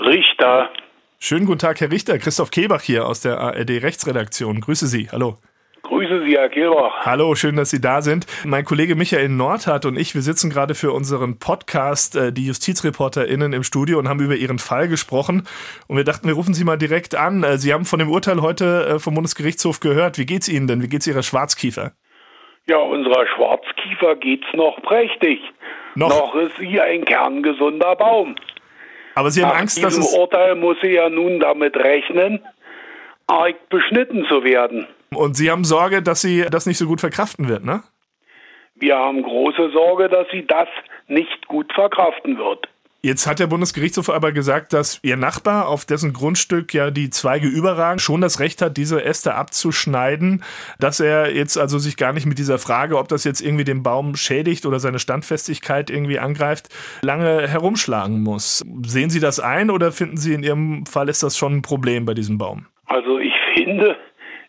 Richter. 0.00 0.70
Schönen 1.18 1.44
guten 1.44 1.58
Tag, 1.58 1.80
Herr 1.80 1.90
Richter. 1.90 2.18
Christoph 2.18 2.50
Kehlbach 2.50 2.80
hier 2.80 3.06
aus 3.06 3.20
der 3.20 3.38
ARD 3.38 3.82
Rechtsredaktion. 3.82 4.62
Grüße 4.62 4.86
Sie. 4.86 5.10
Hallo. 5.12 5.36
Grüße 5.82 6.24
Sie, 6.24 6.36
Herr 6.36 6.48
Kehlbach. 6.48 7.04
Hallo, 7.04 7.34
schön, 7.34 7.56
dass 7.56 7.70
Sie 7.70 7.80
da 7.80 8.00
sind. 8.00 8.24
Mein 8.44 8.64
Kollege 8.64 8.94
Michael 8.94 9.28
Nordhardt 9.28 9.86
und 9.86 9.98
ich, 9.98 10.14
wir 10.14 10.22
sitzen 10.22 10.48
gerade 10.48 10.74
für 10.74 10.92
unseren 10.92 11.38
Podcast, 11.38 12.16
äh, 12.16 12.32
die 12.32 12.46
JustizreporterInnen 12.46 13.52
im 13.52 13.64
Studio 13.64 13.98
und 13.98 14.08
haben 14.08 14.20
über 14.20 14.36
Ihren 14.36 14.58
Fall 14.58 14.88
gesprochen. 14.88 15.46
Und 15.88 15.96
wir 15.96 16.04
dachten, 16.04 16.26
wir 16.26 16.34
rufen 16.34 16.54
Sie 16.54 16.64
mal 16.64 16.78
direkt 16.78 17.14
an. 17.14 17.42
Äh, 17.42 17.58
Sie 17.58 17.72
haben 17.74 17.84
von 17.84 17.98
dem 17.98 18.10
Urteil 18.10 18.40
heute 18.40 18.86
äh, 18.86 18.98
vom 18.98 19.14
Bundesgerichtshof 19.14 19.80
gehört. 19.80 20.16
Wie 20.16 20.26
geht's 20.26 20.48
Ihnen 20.48 20.68
denn? 20.68 20.82
Wie 20.82 20.88
geht's 20.88 21.06
Ihrer 21.06 21.22
Schwarzkiefer? 21.22 21.92
Ja, 22.70 22.78
unserer 22.78 23.26
Schwarzkiefer 23.26 24.14
geht's 24.14 24.46
noch 24.52 24.80
prächtig. 24.82 25.40
Noch, 25.96 26.08
noch 26.08 26.34
ist 26.36 26.56
sie 26.56 26.80
ein 26.80 27.04
kerngesunder 27.04 27.96
Baum. 27.96 28.36
Aber 29.16 29.32
Sie 29.32 29.42
haben 29.42 29.50
Nach 29.50 29.58
Angst, 29.58 29.82
dass 29.82 29.98
es... 29.98 30.14
Urteil 30.14 30.54
muss 30.54 30.76
sie 30.80 30.92
ja 30.92 31.08
nun 31.10 31.40
damit 31.40 31.76
rechnen, 31.76 32.40
arg 33.26 33.56
beschnitten 33.70 34.24
zu 34.28 34.44
werden. 34.44 34.86
Und 35.12 35.36
Sie 35.36 35.50
haben 35.50 35.64
Sorge, 35.64 36.00
dass 36.00 36.20
sie 36.20 36.46
das 36.48 36.66
nicht 36.66 36.78
so 36.78 36.86
gut 36.86 37.00
verkraften 37.00 37.48
wird, 37.48 37.64
ne? 37.64 37.82
Wir 38.76 38.96
haben 38.96 39.24
große 39.24 39.72
Sorge, 39.72 40.08
dass 40.08 40.28
sie 40.30 40.46
das 40.46 40.68
nicht 41.08 41.48
gut 41.48 41.72
verkraften 41.72 42.38
wird. 42.38 42.68
Jetzt 43.02 43.26
hat 43.26 43.38
der 43.38 43.46
Bundesgerichtshof 43.46 44.10
aber 44.10 44.30
gesagt, 44.30 44.74
dass 44.74 45.00
Ihr 45.02 45.16
Nachbar, 45.16 45.68
auf 45.68 45.86
dessen 45.86 46.12
Grundstück 46.12 46.74
ja 46.74 46.90
die 46.90 47.08
Zweige 47.08 47.48
überragen, 47.48 47.98
schon 47.98 48.20
das 48.20 48.40
Recht 48.40 48.60
hat, 48.60 48.76
diese 48.76 49.02
Äste 49.02 49.34
abzuschneiden, 49.36 50.44
dass 50.78 51.00
er 51.00 51.34
jetzt 51.34 51.56
also 51.56 51.78
sich 51.78 51.96
gar 51.96 52.12
nicht 52.12 52.26
mit 52.26 52.38
dieser 52.38 52.58
Frage, 52.58 52.98
ob 52.98 53.08
das 53.08 53.24
jetzt 53.24 53.40
irgendwie 53.40 53.64
den 53.64 53.82
Baum 53.82 54.16
schädigt 54.16 54.66
oder 54.66 54.80
seine 54.80 54.98
Standfestigkeit 54.98 55.88
irgendwie 55.88 56.18
angreift, 56.18 56.68
lange 57.00 57.48
herumschlagen 57.48 58.22
muss. 58.22 58.62
Sehen 58.84 59.08
Sie 59.08 59.20
das 59.20 59.40
ein 59.40 59.70
oder 59.70 59.92
finden 59.92 60.18
Sie 60.18 60.34
in 60.34 60.42
Ihrem 60.42 60.84
Fall 60.84 61.08
ist 61.08 61.22
das 61.22 61.38
schon 61.38 61.56
ein 61.56 61.62
Problem 61.62 62.04
bei 62.04 62.12
diesem 62.12 62.36
Baum? 62.36 62.66
Also 62.84 63.18
ich 63.18 63.32
finde, 63.56 63.96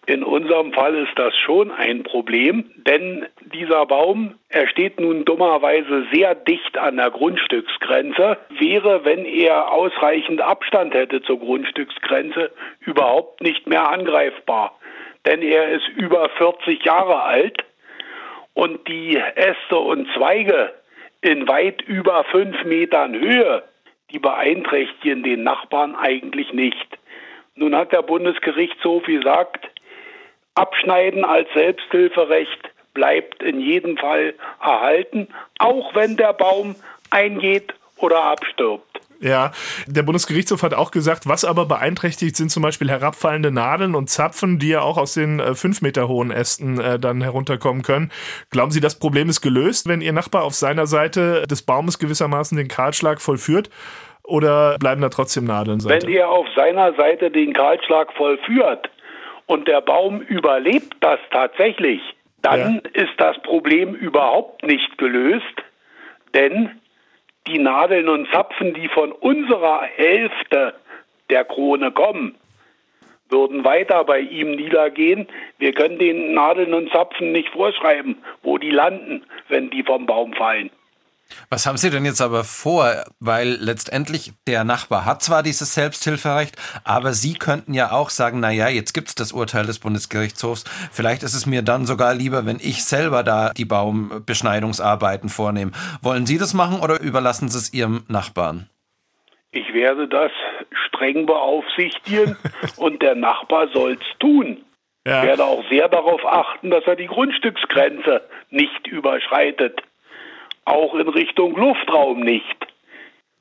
in 0.07 0.23
unserem 0.23 0.73
Fall 0.73 0.95
ist 0.95 1.13
das 1.15 1.35
schon 1.37 1.71
ein 1.71 2.03
Problem, 2.03 2.71
denn 2.75 3.27
dieser 3.53 3.85
Baum, 3.85 4.35
er 4.49 4.67
steht 4.67 4.99
nun 4.99 5.25
dummerweise 5.25 6.07
sehr 6.11 6.33
dicht 6.33 6.77
an 6.77 6.97
der 6.97 7.11
Grundstücksgrenze, 7.11 8.37
wäre, 8.49 9.05
wenn 9.05 9.25
er 9.25 9.71
ausreichend 9.71 10.41
Abstand 10.41 10.95
hätte 10.95 11.21
zur 11.21 11.39
Grundstücksgrenze, 11.39 12.51
überhaupt 12.79 13.41
nicht 13.41 13.67
mehr 13.67 13.87
angreifbar. 13.89 14.75
Denn 15.27 15.43
er 15.43 15.69
ist 15.69 15.87
über 15.89 16.29
40 16.29 16.83
Jahre 16.83 17.21
alt 17.21 17.63
und 18.55 18.87
die 18.87 19.17
Äste 19.17 19.77
und 19.77 20.07
Zweige 20.15 20.73
in 21.21 21.47
weit 21.47 21.83
über 21.83 22.23
fünf 22.25 22.63
Metern 22.63 23.13
Höhe, 23.13 23.63
die 24.09 24.17
beeinträchtigen 24.19 25.21
den 25.21 25.43
Nachbarn 25.43 25.95
eigentlich 25.95 26.51
nicht. 26.53 26.97
Nun 27.53 27.75
hat 27.75 27.91
der 27.91 28.01
Bundesgerichtshof 28.01 29.03
gesagt, 29.03 29.70
Abschneiden 30.55 31.23
als 31.23 31.47
Selbsthilferecht 31.53 32.71
bleibt 32.93 33.41
in 33.41 33.59
jedem 33.59 33.97
Fall 33.97 34.33
erhalten, 34.61 35.27
auch 35.59 35.95
wenn 35.95 36.17
der 36.17 36.33
Baum 36.33 36.75
eingeht 37.09 37.73
oder 37.97 38.23
abstirbt. 38.23 38.91
Ja, 39.21 39.51
der 39.85 40.01
Bundesgerichtshof 40.01 40.63
hat 40.63 40.73
auch 40.73 40.89
gesagt, 40.89 41.27
was 41.27 41.45
aber 41.45 41.67
beeinträchtigt 41.67 42.35
sind 42.35 42.49
zum 42.49 42.63
Beispiel 42.63 42.89
herabfallende 42.89 43.51
Nadeln 43.51 43.93
und 43.93 44.09
Zapfen, 44.09 44.57
die 44.57 44.69
ja 44.69 44.81
auch 44.81 44.97
aus 44.97 45.13
den 45.13 45.39
äh, 45.39 45.53
fünf 45.53 45.83
Meter 45.83 46.07
hohen 46.07 46.31
Ästen 46.31 46.79
äh, 46.79 46.97
dann 46.97 47.21
herunterkommen 47.21 47.83
können. 47.83 48.11
Glauben 48.49 48.71
Sie, 48.71 48.79
das 48.79 48.97
Problem 48.97 49.29
ist 49.29 49.41
gelöst, 49.41 49.87
wenn 49.87 50.01
Ihr 50.01 50.11
Nachbar 50.11 50.43
auf 50.43 50.55
seiner 50.55 50.87
Seite 50.87 51.43
des 51.43 51.61
Baumes 51.61 51.99
gewissermaßen 51.99 52.57
den 52.57 52.67
Kahlschlag 52.67 53.21
vollführt? 53.21 53.69
Oder 54.23 54.77
bleiben 54.79 55.01
da 55.01 55.09
trotzdem 55.09 55.45
Nadeln? 55.45 55.79
Seite? 55.79 56.07
Wenn 56.07 56.13
er 56.13 56.29
auf 56.29 56.47
seiner 56.55 56.93
Seite 56.93 57.29
den 57.29 57.53
Kahlschlag 57.53 58.11
vollführt, 58.13 58.89
und 59.51 59.67
der 59.67 59.81
Baum 59.81 60.21
überlebt 60.21 60.95
das 61.01 61.19
tatsächlich, 61.29 62.01
dann 62.41 62.81
ja. 62.85 63.03
ist 63.03 63.13
das 63.17 63.37
Problem 63.41 63.93
überhaupt 63.93 64.63
nicht 64.63 64.97
gelöst, 64.97 65.43
denn 66.33 66.79
die 67.47 67.59
Nadeln 67.59 68.07
und 68.07 68.29
Zapfen, 68.31 68.73
die 68.73 68.87
von 68.87 69.11
unserer 69.11 69.81
Hälfte 69.81 70.73
der 71.29 71.43
Krone 71.43 71.91
kommen, 71.91 72.35
würden 73.27 73.65
weiter 73.65 74.05
bei 74.05 74.21
ihm 74.21 74.51
niedergehen. 74.51 75.27
Wir 75.57 75.73
können 75.73 75.99
den 75.99 76.33
Nadeln 76.33 76.73
und 76.73 76.89
Zapfen 76.93 77.33
nicht 77.33 77.49
vorschreiben, 77.49 78.23
wo 78.43 78.57
die 78.57 78.71
landen, 78.71 79.25
wenn 79.49 79.69
die 79.69 79.83
vom 79.83 80.05
Baum 80.05 80.31
fallen. 80.31 80.69
Was 81.49 81.65
haben 81.65 81.77
Sie 81.77 81.89
denn 81.89 82.05
jetzt 82.05 82.21
aber 82.21 82.43
vor? 82.43 83.03
Weil 83.19 83.57
letztendlich 83.59 84.33
der 84.47 84.63
Nachbar 84.63 85.05
hat 85.05 85.21
zwar 85.21 85.43
dieses 85.43 85.73
Selbsthilferecht, 85.73 86.55
aber 86.83 87.13
Sie 87.13 87.33
könnten 87.33 87.73
ja 87.73 87.91
auch 87.91 88.09
sagen, 88.09 88.39
na 88.39 88.51
ja, 88.51 88.67
jetzt 88.67 88.93
gibt's 88.93 89.15
das 89.15 89.31
Urteil 89.31 89.65
des 89.65 89.79
Bundesgerichtshofs. 89.79 90.63
Vielleicht 90.91 91.23
ist 91.23 91.33
es 91.33 91.45
mir 91.45 91.61
dann 91.61 91.85
sogar 91.85 92.13
lieber, 92.13 92.45
wenn 92.45 92.57
ich 92.57 92.83
selber 92.85 93.23
da 93.23 93.49
die 93.49 93.65
Baumbeschneidungsarbeiten 93.65 95.29
vornehme. 95.29 95.71
Wollen 96.01 96.25
Sie 96.25 96.37
das 96.37 96.53
machen 96.53 96.79
oder 96.79 96.99
überlassen 97.01 97.49
Sie 97.49 97.57
es 97.57 97.73
Ihrem 97.73 98.03
Nachbarn? 98.07 98.69
Ich 99.51 99.73
werde 99.73 100.07
das 100.07 100.31
streng 100.87 101.25
beaufsichtigen 101.25 102.37
und 102.77 103.01
der 103.01 103.15
Nachbar 103.15 103.67
soll's 103.73 104.05
tun. 104.19 104.63
Ja. 105.05 105.21
Ich 105.21 105.29
werde 105.29 105.45
auch 105.45 105.63
sehr 105.69 105.89
darauf 105.89 106.25
achten, 106.25 106.69
dass 106.69 106.85
er 106.85 106.95
die 106.95 107.07
Grundstücksgrenze 107.07 108.21
nicht 108.49 108.87
überschreitet 108.87 109.81
auch 110.65 110.93
in 110.95 111.07
Richtung 111.07 111.55
Luftraum 111.55 112.21
nicht. 112.21 112.45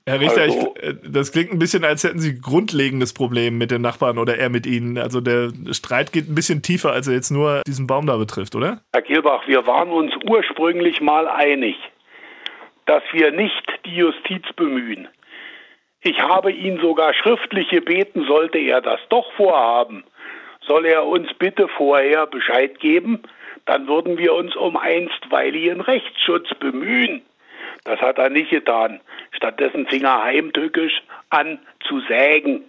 Herr 0.07 0.21
Richter, 0.21 0.43
also, 0.43 0.75
ich, 0.77 0.83
äh, 0.83 0.95
das 1.05 1.31
klingt 1.31 1.53
ein 1.53 1.59
bisschen, 1.59 1.85
als 1.85 2.03
hätten 2.05 2.19
Sie 2.19 2.41
grundlegendes 2.41 3.13
Problem 3.13 3.59
mit 3.59 3.71
den 3.71 3.83
Nachbarn 3.83 4.19
oder 4.19 4.39
er 4.39 4.49
mit 4.49 4.67
Ihnen. 4.67 4.99
Also 4.99 5.21
der 5.21 5.51
Streit 5.73 6.13
geht 6.13 6.29
ein 6.29 6.35
bisschen 6.35 6.63
tiefer, 6.63 6.93
als 6.93 7.07
er 7.07 7.15
jetzt 7.15 7.31
nur 7.31 7.63
diesen 7.67 7.87
Baum 7.87 8.07
da 8.07 8.17
betrifft, 8.17 8.55
oder? 8.55 8.81
Herr 8.93 9.03
Gilbach, 9.03 9.47
wir 9.47 9.67
waren 9.67 9.91
uns 9.91 10.13
ursprünglich 10.29 11.01
mal 11.01 11.29
einig, 11.29 11.77
dass 12.87 13.03
wir 13.13 13.31
nicht 13.31 13.67
die 13.85 13.97
Justiz 13.97 14.43
bemühen. 14.57 15.07
Ich 16.03 16.19
habe 16.21 16.51
ihn 16.51 16.81
sogar 16.81 17.13
schriftlich 17.13 17.69
gebeten, 17.69 18.25
sollte 18.27 18.59
er 18.59 18.81
das 18.81 19.01
doch 19.11 19.31
vorhaben, 19.35 20.03
soll 20.67 20.87
er 20.87 21.07
uns 21.07 21.29
bitte 21.39 21.69
vorher 21.69 22.27
Bescheid 22.27 22.81
geben, 22.81 23.23
dann 23.67 23.87
würden 23.87 24.19
wir 24.19 24.35
uns 24.35 24.57
um 24.57 24.77
einstweiligen 24.77 25.81
Rechtsschutz 25.81 26.49
bemühen. 26.59 27.23
Das 27.85 28.01
hat 28.01 28.19
er 28.19 28.31
nicht 28.31 28.51
getan. 28.51 29.01
Stattdessen 29.33 29.87
fing 29.87 30.05
er 30.05 30.23
heimtückisch 30.23 31.03
an 31.31 31.59
zu 31.87 32.01
sägen. 32.01 32.65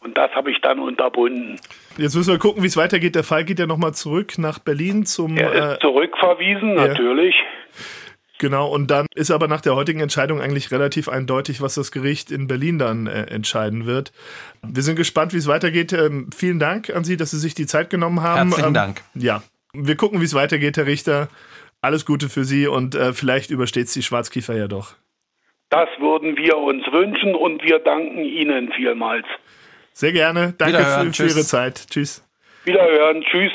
Und 0.00 0.16
das 0.16 0.30
habe 0.32 0.50
ich 0.50 0.60
dann 0.60 0.78
unterbunden. 0.78 1.58
Jetzt 1.96 2.14
müssen 2.14 2.32
wir 2.32 2.38
gucken, 2.38 2.62
wie 2.62 2.66
es 2.66 2.76
weitergeht. 2.76 3.14
Der 3.14 3.24
Fall 3.24 3.44
geht 3.44 3.58
ja 3.58 3.66
nochmal 3.66 3.94
zurück 3.94 4.38
nach 4.38 4.58
Berlin 4.58 5.06
zum. 5.06 5.36
Er 5.36 5.52
ist 5.52 5.76
äh, 5.76 5.78
zurückverwiesen, 5.80 6.74
natürlich. 6.74 7.34
Genau, 8.38 8.68
und 8.68 8.90
dann 8.90 9.06
ist 9.14 9.30
aber 9.30 9.48
nach 9.48 9.62
der 9.62 9.74
heutigen 9.74 10.00
Entscheidung 10.00 10.40
eigentlich 10.40 10.70
relativ 10.70 11.08
eindeutig, 11.08 11.62
was 11.62 11.74
das 11.74 11.90
Gericht 11.90 12.30
in 12.30 12.46
Berlin 12.46 12.78
dann 12.78 13.06
äh, 13.06 13.22
entscheiden 13.22 13.86
wird. 13.86 14.12
Wir 14.62 14.82
sind 14.82 14.96
gespannt, 14.96 15.32
wie 15.32 15.38
es 15.38 15.46
weitergeht. 15.46 15.92
Ähm, 15.94 16.28
vielen 16.36 16.58
Dank 16.58 16.94
an 16.94 17.02
Sie, 17.02 17.16
dass 17.16 17.30
Sie 17.30 17.38
sich 17.38 17.54
die 17.54 17.66
Zeit 17.66 17.88
genommen 17.88 18.22
haben. 18.22 18.48
Herzlichen 18.48 18.68
ähm, 18.68 18.74
Dank. 18.74 19.02
Ja, 19.14 19.42
wir 19.78 19.96
gucken, 19.96 20.20
wie 20.20 20.24
es 20.24 20.34
weitergeht, 20.34 20.76
Herr 20.76 20.86
Richter. 20.86 21.28
Alles 21.82 22.06
Gute 22.06 22.28
für 22.28 22.44
Sie 22.44 22.66
und 22.66 22.94
äh, 22.94 23.12
vielleicht 23.12 23.50
übersteht 23.50 23.86
es 23.86 23.92
die 23.92 24.02
Schwarzkiefer 24.02 24.56
ja 24.56 24.66
doch. 24.68 24.94
Das 25.70 25.88
würden 25.98 26.36
wir 26.36 26.56
uns 26.56 26.84
wünschen 26.92 27.34
und 27.34 27.62
wir 27.62 27.78
danken 27.78 28.24
Ihnen 28.24 28.72
vielmals. 28.72 29.26
Sehr 29.92 30.12
gerne. 30.12 30.54
Danke 30.58 30.78
für, 30.78 31.12
für 31.12 31.28
Ihre 31.28 31.44
Zeit. 31.44 31.86
Tschüss. 31.90 32.22
Wiederhören. 32.64 33.22
Tschüss. 33.22 33.52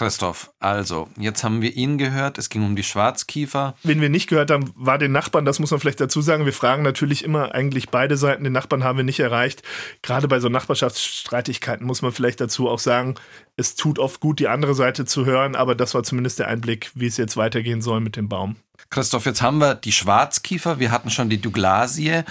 Christoph, 0.00 0.50
also, 0.60 1.10
jetzt 1.18 1.44
haben 1.44 1.60
wir 1.60 1.76
ihn 1.76 1.98
gehört, 1.98 2.38
es 2.38 2.48
ging 2.48 2.64
um 2.64 2.74
die 2.74 2.82
Schwarzkiefer. 2.82 3.74
Wen 3.82 4.00
wir 4.00 4.08
nicht 4.08 4.30
gehört 4.30 4.50
haben, 4.50 4.72
war 4.74 4.96
den 4.96 5.12
Nachbarn, 5.12 5.44
das 5.44 5.58
muss 5.58 5.72
man 5.72 5.78
vielleicht 5.78 6.00
dazu 6.00 6.22
sagen. 6.22 6.46
Wir 6.46 6.54
fragen 6.54 6.82
natürlich 6.82 7.22
immer 7.22 7.54
eigentlich 7.54 7.90
beide 7.90 8.16
Seiten, 8.16 8.42
den 8.42 8.54
Nachbarn 8.54 8.82
haben 8.82 8.96
wir 8.96 9.04
nicht 9.04 9.20
erreicht. 9.20 9.62
Gerade 10.00 10.26
bei 10.26 10.40
so 10.40 10.48
Nachbarschaftsstreitigkeiten 10.48 11.86
muss 11.86 12.00
man 12.00 12.12
vielleicht 12.12 12.40
dazu 12.40 12.70
auch 12.70 12.78
sagen, 12.78 13.16
es 13.58 13.74
tut 13.74 13.98
oft 13.98 14.20
gut, 14.20 14.40
die 14.40 14.48
andere 14.48 14.74
Seite 14.74 15.04
zu 15.04 15.26
hören, 15.26 15.54
aber 15.54 15.74
das 15.74 15.92
war 15.92 16.02
zumindest 16.02 16.38
der 16.38 16.48
Einblick, 16.48 16.90
wie 16.94 17.06
es 17.06 17.18
jetzt 17.18 17.36
weitergehen 17.36 17.82
soll 17.82 18.00
mit 18.00 18.16
dem 18.16 18.30
Baum. 18.30 18.56
Christoph, 18.88 19.26
jetzt 19.26 19.42
haben 19.42 19.58
wir 19.58 19.74
die 19.74 19.92
Schwarzkiefer, 19.92 20.78
wir 20.78 20.92
hatten 20.92 21.10
schon 21.10 21.28
die 21.28 21.42
Douglasie. 21.42 22.22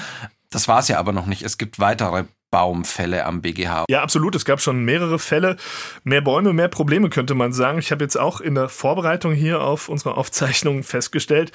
Das 0.50 0.68
war 0.68 0.80
es 0.80 0.88
ja 0.88 0.98
aber 0.98 1.12
noch 1.12 1.28
nicht. 1.28 1.44
Es 1.44 1.60
gibt 1.60 1.78
weitere 1.78 2.24
Baumfälle 2.52 3.26
am 3.26 3.42
BGH. 3.42 3.86
Ja, 3.90 4.02
absolut. 4.02 4.36
Es 4.36 4.46
gab 4.46 4.62
schon 4.62 4.84
mehrere 4.84 5.20
Fälle. 5.20 5.58
Mehr 6.04 6.22
Bäume, 6.22 6.54
mehr 6.54 6.68
Probleme, 6.68 7.10
könnte 7.10 7.36
man 7.36 7.54
sagen. 7.54 7.80
Ich 7.80 7.92
habe 7.92 8.04
jetzt 8.04 8.20
auch 8.20 8.42
in 8.42 8.56
der 8.56 8.70
Vorbereitung 8.70 9.34
hier 9.34 9.62
auf 9.62 9.90
unsere 9.90 10.18
Aufzeichnung 10.18 10.84
festgestellt, 10.84 11.52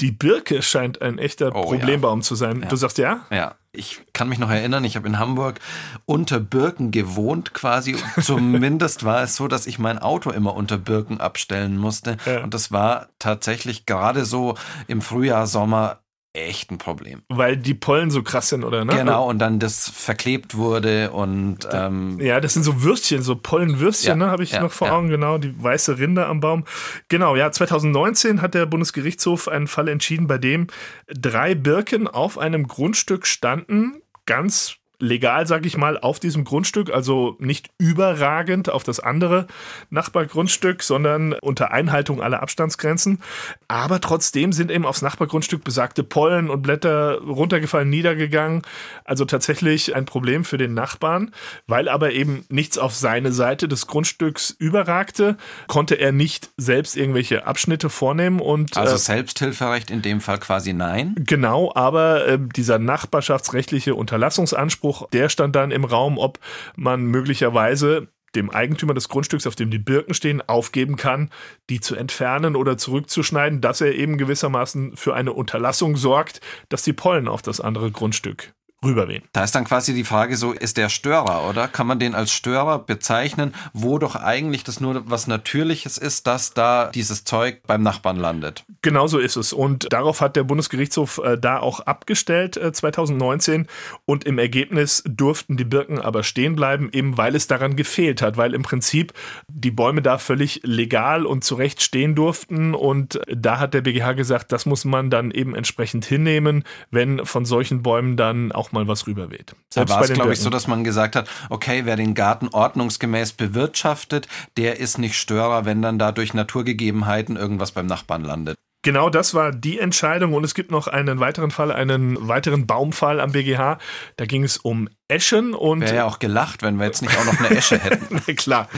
die 0.00 0.12
Birke 0.12 0.62
scheint 0.62 1.00
ein 1.02 1.18
echter 1.18 1.54
oh, 1.54 1.62
Problembaum 1.62 2.20
ja. 2.20 2.22
zu 2.22 2.34
sein. 2.34 2.62
Ja. 2.62 2.68
Du 2.68 2.76
sagst 2.76 2.98
ja? 2.98 3.20
Ja. 3.30 3.54
Ich 3.72 4.00
kann 4.14 4.30
mich 4.30 4.38
noch 4.38 4.48
erinnern, 4.48 4.84
ich 4.84 4.96
habe 4.96 5.06
in 5.06 5.18
Hamburg 5.18 5.60
unter 6.06 6.40
Birken 6.40 6.92
gewohnt 6.92 7.52
quasi. 7.52 7.96
Zumindest 8.20 9.04
war 9.04 9.22
es 9.22 9.36
so, 9.36 9.48
dass 9.48 9.66
ich 9.66 9.78
mein 9.78 9.98
Auto 9.98 10.30
immer 10.30 10.54
unter 10.54 10.78
Birken 10.78 11.20
abstellen 11.20 11.76
musste. 11.76 12.16
Ja. 12.24 12.42
Und 12.42 12.54
das 12.54 12.72
war 12.72 13.08
tatsächlich 13.18 13.84
gerade 13.84 14.24
so 14.24 14.54
im 14.86 15.02
Frühjahr, 15.02 15.46
Sommer 15.46 16.00
echt 16.36 16.70
ein 16.70 16.78
Problem. 16.78 17.22
Weil 17.28 17.56
die 17.56 17.74
Pollen 17.74 18.10
so 18.10 18.22
krass 18.22 18.50
sind, 18.50 18.64
oder? 18.64 18.84
Ne? 18.84 18.94
Genau, 18.94 19.28
und 19.28 19.38
dann 19.38 19.58
das 19.58 19.88
verklebt 19.88 20.56
wurde 20.56 21.10
und. 21.10 21.66
Ähm, 21.72 22.18
ja, 22.20 22.40
das 22.40 22.54
sind 22.54 22.62
so 22.62 22.82
Würstchen, 22.82 23.22
so 23.22 23.36
Pollenwürstchen, 23.36 24.20
ja, 24.20 24.26
ne? 24.26 24.30
Habe 24.30 24.42
ich 24.42 24.52
ja, 24.52 24.60
noch 24.60 24.72
vor 24.72 24.92
Augen, 24.92 25.08
genau, 25.08 25.38
die 25.38 25.60
weiße 25.62 25.98
Rinde 25.98 26.26
am 26.26 26.40
Baum. 26.40 26.64
Genau, 27.08 27.36
ja, 27.36 27.50
2019 27.50 28.42
hat 28.42 28.54
der 28.54 28.66
Bundesgerichtshof 28.66 29.48
einen 29.48 29.66
Fall 29.66 29.88
entschieden, 29.88 30.26
bei 30.26 30.38
dem 30.38 30.66
drei 31.08 31.54
Birken 31.54 32.06
auf 32.08 32.38
einem 32.38 32.68
Grundstück 32.68 33.26
standen, 33.26 34.02
ganz 34.26 34.76
legal, 34.98 35.46
sag 35.46 35.66
ich 35.66 35.76
mal, 35.76 35.98
auf 35.98 36.18
diesem 36.20 36.44
Grundstück, 36.44 36.90
also 36.90 37.36
nicht 37.38 37.70
überragend 37.78 38.70
auf 38.70 38.82
das 38.82 39.00
andere 39.00 39.46
Nachbargrundstück, 39.90 40.82
sondern 40.82 41.34
unter 41.34 41.70
Einhaltung 41.70 42.22
aller 42.22 42.42
Abstandsgrenzen. 42.42 43.20
Aber 43.68 44.00
trotzdem 44.00 44.52
sind 44.52 44.70
eben 44.70 44.86
aufs 44.86 45.02
Nachbargrundstück 45.02 45.64
besagte 45.64 46.02
Pollen 46.02 46.50
und 46.50 46.62
Blätter 46.62 47.20
runtergefallen, 47.20 47.90
niedergegangen. 47.90 48.62
Also 49.04 49.24
tatsächlich 49.24 49.94
ein 49.94 50.06
Problem 50.06 50.44
für 50.44 50.58
den 50.58 50.74
Nachbarn, 50.74 51.32
weil 51.66 51.88
aber 51.88 52.12
eben 52.12 52.44
nichts 52.48 52.78
auf 52.78 52.94
seine 52.94 53.32
Seite 53.32 53.68
des 53.68 53.86
Grundstücks 53.86 54.50
überragte, 54.50 55.36
konnte 55.66 55.96
er 55.96 56.12
nicht 56.12 56.50
selbst 56.56 56.96
irgendwelche 56.96 57.46
Abschnitte 57.46 57.90
vornehmen 57.90 58.40
und 58.40 58.76
also 58.76 58.94
äh, 58.94 58.98
Selbsthilferecht 58.98 59.90
in 59.90 60.02
dem 60.02 60.20
Fall 60.20 60.38
quasi 60.38 60.72
nein. 60.72 61.14
Genau, 61.18 61.72
aber 61.74 62.26
äh, 62.26 62.38
dieser 62.38 62.78
nachbarschaftsrechtliche 62.78 63.94
Unterlassungsanspruch 63.94 64.85
Anspruch, 64.86 65.08
der 65.10 65.28
stand 65.28 65.56
dann 65.56 65.70
im 65.70 65.84
Raum, 65.84 66.18
ob 66.18 66.38
man 66.76 67.04
möglicherweise 67.06 68.08
dem 68.34 68.50
Eigentümer 68.50 68.94
des 68.94 69.08
Grundstücks, 69.08 69.46
auf 69.46 69.56
dem 69.56 69.70
die 69.70 69.78
Birken 69.78 70.12
stehen, 70.12 70.42
aufgeben 70.46 70.96
kann, 70.96 71.30
die 71.70 71.80
zu 71.80 71.96
entfernen 71.96 72.54
oder 72.54 72.76
zurückzuschneiden, 72.76 73.60
dass 73.60 73.80
er 73.80 73.94
eben 73.94 74.18
gewissermaßen 74.18 74.96
für 74.96 75.14
eine 75.14 75.32
Unterlassung 75.32 75.96
sorgt, 75.96 76.40
dass 76.68 76.82
die 76.82 76.92
Pollen 76.92 77.28
auf 77.28 77.42
das 77.42 77.60
andere 77.60 77.90
Grundstück 77.90 78.52
rüberwehen. 78.86 79.22
Da 79.32 79.44
ist 79.44 79.54
dann 79.54 79.64
quasi 79.64 79.94
die 79.94 80.04
Frage 80.04 80.36
so, 80.36 80.52
ist 80.52 80.76
der 80.76 80.88
Störer, 80.88 81.48
oder? 81.48 81.68
Kann 81.68 81.86
man 81.86 81.98
den 81.98 82.14
als 82.14 82.32
Störer 82.32 82.78
bezeichnen, 82.78 83.54
wo 83.72 83.98
doch 83.98 84.16
eigentlich 84.16 84.64
das 84.64 84.80
nur 84.80 85.08
was 85.10 85.26
Natürliches 85.26 85.98
ist, 85.98 86.26
dass 86.26 86.54
da 86.54 86.90
dieses 86.94 87.24
Zeug 87.24 87.62
beim 87.66 87.82
Nachbarn 87.82 88.16
landet? 88.16 88.64
Genau 88.82 89.06
so 89.06 89.18
ist 89.18 89.36
es. 89.36 89.52
Und 89.52 89.92
darauf 89.92 90.20
hat 90.20 90.36
der 90.36 90.44
Bundesgerichtshof 90.44 91.20
äh, 91.24 91.38
da 91.38 91.58
auch 91.58 91.80
abgestellt 91.80 92.56
äh, 92.56 92.72
2019. 92.72 93.66
Und 94.04 94.24
im 94.24 94.38
Ergebnis 94.38 95.02
durften 95.06 95.56
die 95.56 95.64
Birken 95.64 96.00
aber 96.00 96.22
stehen 96.22 96.54
bleiben, 96.54 96.90
eben 96.92 97.16
weil 97.16 97.34
es 97.34 97.46
daran 97.46 97.76
gefehlt 97.76 98.22
hat, 98.22 98.36
weil 98.36 98.54
im 98.54 98.62
Prinzip 98.62 99.12
die 99.48 99.70
Bäume 99.70 100.02
da 100.02 100.18
völlig 100.18 100.60
legal 100.64 101.26
und 101.26 101.44
zurecht 101.44 101.82
stehen 101.82 102.14
durften. 102.14 102.74
Und 102.74 103.20
da 103.28 103.58
hat 103.58 103.74
der 103.74 103.80
BGH 103.80 104.12
gesagt, 104.12 104.52
das 104.52 104.66
muss 104.66 104.84
man 104.84 105.10
dann 105.10 105.30
eben 105.30 105.54
entsprechend 105.54 106.04
hinnehmen, 106.04 106.64
wenn 106.90 107.24
von 107.24 107.44
solchen 107.44 107.82
Bäumen 107.82 108.16
dann 108.16 108.52
auch 108.52 108.66
auch 108.66 108.72
mal 108.76 108.88
was 108.88 109.06
rüberweht. 109.06 109.56
Selbst 109.72 109.90
da 109.90 109.96
war 109.96 110.02
es, 110.02 110.12
glaube 110.12 110.32
ich, 110.32 110.40
so, 110.40 110.50
dass 110.50 110.66
man 110.66 110.84
gesagt 110.84 111.16
hat, 111.16 111.28
okay, 111.50 111.82
wer 111.84 111.96
den 111.96 112.14
Garten 112.14 112.48
ordnungsgemäß 112.48 113.32
bewirtschaftet, 113.32 114.28
der 114.56 114.78
ist 114.78 114.98
nicht 114.98 115.16
Störer, 115.16 115.64
wenn 115.64 115.82
dann 115.82 115.98
da 115.98 116.12
durch 116.12 116.34
Naturgegebenheiten 116.34 117.36
irgendwas 117.36 117.72
beim 117.72 117.86
Nachbarn 117.86 118.22
landet. 118.22 118.56
Genau 118.86 119.10
das 119.10 119.34
war 119.34 119.50
die 119.50 119.80
Entscheidung 119.80 120.32
und 120.32 120.44
es 120.44 120.54
gibt 120.54 120.70
noch 120.70 120.86
einen 120.86 121.18
weiteren 121.18 121.50
Fall, 121.50 121.72
einen 121.72 122.28
weiteren 122.28 122.68
Baumfall 122.68 123.18
am 123.18 123.32
BGH. 123.32 123.78
Da 124.16 124.26
ging 124.26 124.44
es 124.44 124.58
um 124.58 124.88
Eschen 125.08 125.54
und. 125.54 125.82
Wäre 125.82 125.96
ja 125.96 126.04
auch 126.04 126.18
gelacht, 126.18 126.62
wenn 126.62 126.78
wir 126.78 126.86
jetzt 126.86 127.00
nicht 127.00 127.16
auch 127.16 127.24
noch 127.24 127.38
eine 127.38 127.56
Esche 127.56 127.78
hätten. 127.78 128.20
Klar. 128.36 128.68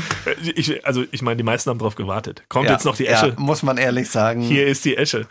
Ich, 0.55 0.85
also, 0.87 1.05
ich 1.11 1.23
meine, 1.23 1.37
die 1.37 1.43
meisten 1.43 1.71
haben 1.71 1.79
darauf 1.79 1.95
gewartet. 1.95 2.43
Kommt 2.49 2.67
ja, 2.67 2.73
jetzt 2.73 2.85
noch 2.85 2.97
die 2.97 3.07
Esche? 3.07 3.29
Ja, 3.29 3.35
muss 3.37 3.63
man 3.63 3.79
ehrlich 3.79 4.11
sagen. 4.11 4.43
Hier 4.43 4.67
ist 4.67 4.85
die 4.85 4.97
Esche. 4.97 5.27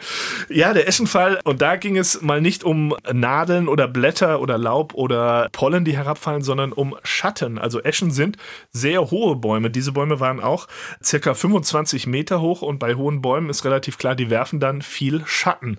Ja, 0.50 0.74
der 0.74 0.88
Eschenfall. 0.88 1.40
Und 1.44 1.62
da 1.62 1.76
ging 1.76 1.98
es 1.98 2.22
mal 2.22 2.42
nicht 2.42 2.64
um 2.64 2.96
Nadeln 3.12 3.68
oder 3.68 3.88
Blätter 3.88 4.42
oder 4.42 4.58
Laub 4.58 4.96
oder 4.96 5.50
Pollen, 5.52 5.86
die 5.86 5.96
herabfallen, 5.96 6.42
sondern 6.42 6.72
um 6.72 6.96
Schatten. 7.04 7.60
Also 7.60 7.82
Eschen 7.82 8.10
sind 8.10 8.38
sehr 8.72 9.12
hohe 9.12 9.36
Bäume. 9.36 9.70
Diese 9.70 9.92
Bäume 9.92 10.20
waren 10.20 10.40
auch 10.40 10.68
circa 11.04 11.36
25 11.36 12.08
Meter 12.08 12.42
hoch 12.42 12.64
und 12.64 12.80
bei 12.80 12.96
hohen 12.96 13.22
Bäumen 13.22 13.50
ist 13.50 13.66
relativ 13.66 14.00
klar, 14.00 14.16
die 14.16 14.32
werfen 14.32 14.60
dann 14.60 14.82
viel 14.82 15.24
Schatten. 15.28 15.78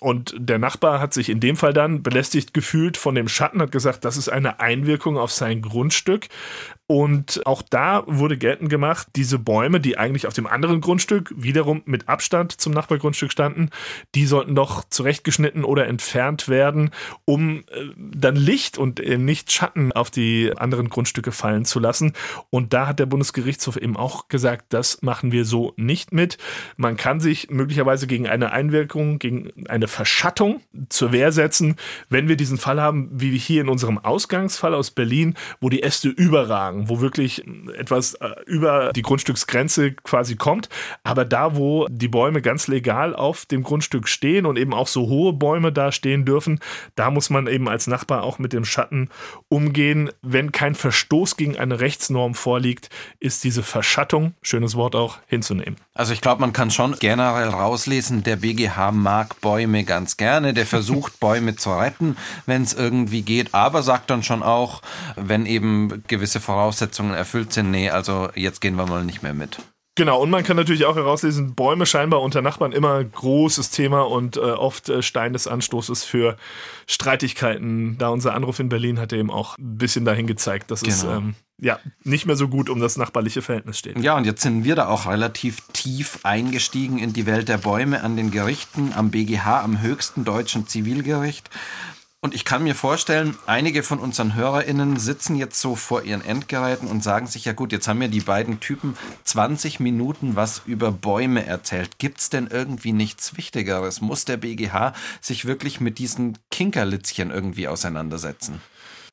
Und 0.00 0.34
der 0.36 0.58
Nachbar 0.58 1.00
hat 1.00 1.14
sich 1.14 1.28
in 1.28 1.40
dem 1.40 1.56
Fall 1.56 1.72
dann 1.72 2.02
belästigt 2.02 2.52
gefühlt 2.52 2.96
von 2.96 3.14
dem 3.14 3.28
Schatten, 3.28 3.62
hat 3.62 3.72
gesagt, 3.72 4.04
das 4.04 4.16
ist 4.16 4.28
eine 4.28 4.60
Einwirkung 4.60 5.16
auf 5.16 5.30
sein 5.30 5.62
Grundstück. 5.62 6.28
Und 6.86 7.46
auch 7.46 7.62
da 7.62 8.04
wurde 8.06 8.36
geltend 8.36 8.68
gemacht, 8.68 9.08
diese 9.16 9.38
Bäume, 9.38 9.80
die 9.80 9.96
eigentlich 9.96 10.26
auf 10.26 10.34
dem 10.34 10.46
anderen 10.46 10.82
Grundstück 10.82 11.32
wiederum 11.34 11.80
mit 11.86 12.10
Abstand 12.10 12.60
zum 12.60 12.74
Nachbargrundstück 12.74 13.32
standen, 13.32 13.70
die 14.14 14.26
sollten 14.26 14.54
doch 14.54 14.84
zurechtgeschnitten 14.90 15.64
oder 15.64 15.86
entfernt 15.86 16.46
werden, 16.46 16.90
um 17.24 17.60
äh, 17.60 17.62
dann 17.96 18.36
Licht 18.36 18.76
und 18.76 19.00
äh, 19.00 19.16
nicht 19.16 19.50
Schatten 19.50 19.92
auf 19.92 20.10
die 20.10 20.52
anderen 20.58 20.90
Grundstücke 20.90 21.32
fallen 21.32 21.64
zu 21.64 21.80
lassen. 21.80 22.12
Und 22.50 22.74
da 22.74 22.86
hat 22.86 22.98
der 22.98 23.06
Bundesgerichtshof 23.06 23.78
eben 23.78 23.96
auch 23.96 24.28
gesagt, 24.28 24.66
das 24.68 25.00
machen 25.00 25.32
wir 25.32 25.46
so 25.46 25.72
nicht 25.78 26.12
mit. 26.12 26.36
Man 26.76 26.98
kann 26.98 27.18
sich 27.18 27.48
möglicherweise 27.48 28.06
gegen 28.06 28.28
eine 28.28 28.52
Einwirkung, 28.52 29.18
gegen 29.18 29.66
eine 29.70 29.88
Verschattung 29.88 30.60
zur 30.90 31.12
Wehr 31.12 31.32
setzen, 31.32 31.76
wenn 32.10 32.28
wir 32.28 32.36
diesen 32.36 32.58
Fall 32.58 32.78
haben, 32.78 33.08
wie 33.10 33.38
hier 33.38 33.62
in 33.62 33.70
unserem 33.70 33.96
Ausgangsfall 33.96 34.74
aus 34.74 34.90
Berlin, 34.90 35.34
wo 35.62 35.70
die 35.70 35.82
Äste 35.82 36.10
überragen 36.10 36.73
sagen, 36.74 36.88
wo 36.88 37.00
wirklich 37.00 37.44
etwas 37.76 38.14
äh, 38.14 38.30
über 38.46 38.92
die 38.94 39.02
Grundstücksgrenze 39.02 39.92
quasi 39.92 40.36
kommt. 40.36 40.68
Aber 41.02 41.24
da, 41.24 41.56
wo 41.56 41.86
die 41.88 42.08
Bäume 42.08 42.42
ganz 42.42 42.68
legal 42.68 43.14
auf 43.14 43.46
dem 43.46 43.62
Grundstück 43.62 44.08
stehen 44.08 44.46
und 44.46 44.58
eben 44.58 44.74
auch 44.74 44.88
so 44.88 45.08
hohe 45.08 45.32
Bäume 45.32 45.72
da 45.72 45.92
stehen 45.92 46.24
dürfen, 46.24 46.60
da 46.94 47.10
muss 47.10 47.30
man 47.30 47.46
eben 47.46 47.68
als 47.68 47.86
Nachbar 47.86 48.22
auch 48.22 48.38
mit 48.38 48.52
dem 48.52 48.64
Schatten 48.64 49.08
umgehen. 49.48 50.10
Wenn 50.22 50.52
kein 50.52 50.74
Verstoß 50.74 51.36
gegen 51.36 51.56
eine 51.56 51.80
Rechtsnorm 51.80 52.34
vorliegt, 52.34 52.90
ist 53.20 53.44
diese 53.44 53.62
Verschattung, 53.62 54.34
schönes 54.42 54.74
Wort 54.74 54.94
auch, 54.96 55.18
hinzunehmen. 55.26 55.76
Also 55.94 56.12
ich 56.12 56.20
glaube, 56.20 56.40
man 56.40 56.52
kann 56.52 56.70
schon 56.70 56.96
generell 56.98 57.48
rauslesen, 57.48 58.24
der 58.24 58.36
BGH 58.36 58.90
mag 58.92 59.40
Bäume 59.40 59.84
ganz 59.84 60.16
gerne, 60.16 60.52
der 60.52 60.66
versucht 60.66 61.20
Bäume 61.20 61.56
zu 61.56 61.70
retten, 61.70 62.16
wenn 62.46 62.62
es 62.62 62.72
irgendwie 62.72 63.22
geht, 63.22 63.54
aber 63.54 63.82
sagt 63.82 64.10
dann 64.10 64.22
schon 64.22 64.42
auch, 64.42 64.82
wenn 65.16 65.46
eben 65.46 66.02
gewisse 66.08 66.40
Voraussetzungen 66.40 66.63
Voraussetzungen 66.64 67.12
erfüllt 67.12 67.52
sind, 67.52 67.70
nee, 67.70 67.90
also 67.90 68.30
jetzt 68.34 68.62
gehen 68.62 68.76
wir 68.76 68.86
mal 68.86 69.04
nicht 69.04 69.22
mehr 69.22 69.34
mit. 69.34 69.58
Genau, 69.96 70.20
und 70.20 70.30
man 70.30 70.42
kann 70.42 70.56
natürlich 70.56 70.86
auch 70.86 70.96
herauslesen, 70.96 71.54
Bäume 71.54 71.84
scheinbar 71.84 72.22
unter 72.22 72.40
Nachbarn 72.40 72.72
immer 72.72 73.04
großes 73.04 73.70
Thema 73.70 74.00
und 74.00 74.38
äh, 74.38 74.40
oft 74.40 74.88
äh, 74.88 75.02
Stein 75.02 75.34
des 75.34 75.46
Anstoßes 75.46 76.04
für 76.04 76.36
Streitigkeiten. 76.86 77.96
Da 77.98 78.08
unser 78.08 78.34
Anruf 78.34 78.58
in 78.58 78.70
Berlin 78.70 78.98
hat 78.98 79.12
eben 79.12 79.30
auch 79.30 79.58
ein 79.58 79.76
bisschen 79.76 80.06
dahin 80.06 80.26
gezeigt, 80.26 80.70
dass 80.70 80.80
genau. 80.80 80.96
es 80.96 81.04
ähm, 81.04 81.34
ja 81.60 81.78
nicht 82.02 82.24
mehr 82.26 82.34
so 82.34 82.48
gut 82.48 82.70
um 82.70 82.80
das 82.80 82.96
nachbarliche 82.96 83.42
Verhältnis 83.42 83.78
steht. 83.78 83.98
Ja, 84.00 84.16
und 84.16 84.24
jetzt 84.24 84.40
sind 84.40 84.64
wir 84.64 84.74
da 84.74 84.88
auch 84.88 85.06
relativ 85.06 85.60
tief 85.74 86.20
eingestiegen 86.24 86.98
in 86.98 87.12
die 87.12 87.26
Welt 87.26 87.48
der 87.48 87.58
Bäume 87.58 88.02
an 88.02 88.16
den 88.16 88.30
Gerichten, 88.30 88.92
am 88.96 89.10
BGH, 89.10 89.60
am 89.60 89.82
höchsten 89.82 90.24
deutschen 90.24 90.66
Zivilgericht. 90.66 91.50
Und 92.24 92.34
ich 92.34 92.46
kann 92.46 92.62
mir 92.62 92.74
vorstellen, 92.74 93.36
einige 93.44 93.82
von 93.82 93.98
unseren 93.98 94.34
HörerInnen 94.34 94.96
sitzen 94.96 95.36
jetzt 95.36 95.60
so 95.60 95.76
vor 95.76 96.04
ihren 96.04 96.24
Endgeräten 96.24 96.88
und 96.88 97.04
sagen 97.04 97.26
sich, 97.26 97.44
ja 97.44 97.52
gut, 97.52 97.70
jetzt 97.70 97.86
haben 97.86 97.98
mir 97.98 98.08
die 98.08 98.22
beiden 98.22 98.60
Typen 98.60 98.96
20 99.24 99.78
Minuten 99.78 100.34
was 100.34 100.62
über 100.64 100.90
Bäume 100.90 101.44
erzählt. 101.44 101.98
Gibt's 101.98 102.30
denn 102.30 102.46
irgendwie 102.46 102.92
nichts 102.92 103.36
Wichtigeres? 103.36 104.00
Muss 104.00 104.24
der 104.24 104.38
BGH 104.38 104.94
sich 105.20 105.44
wirklich 105.44 105.82
mit 105.82 105.98
diesen 105.98 106.38
Kinkerlitzchen 106.50 107.30
irgendwie 107.30 107.68
auseinandersetzen? 107.68 108.62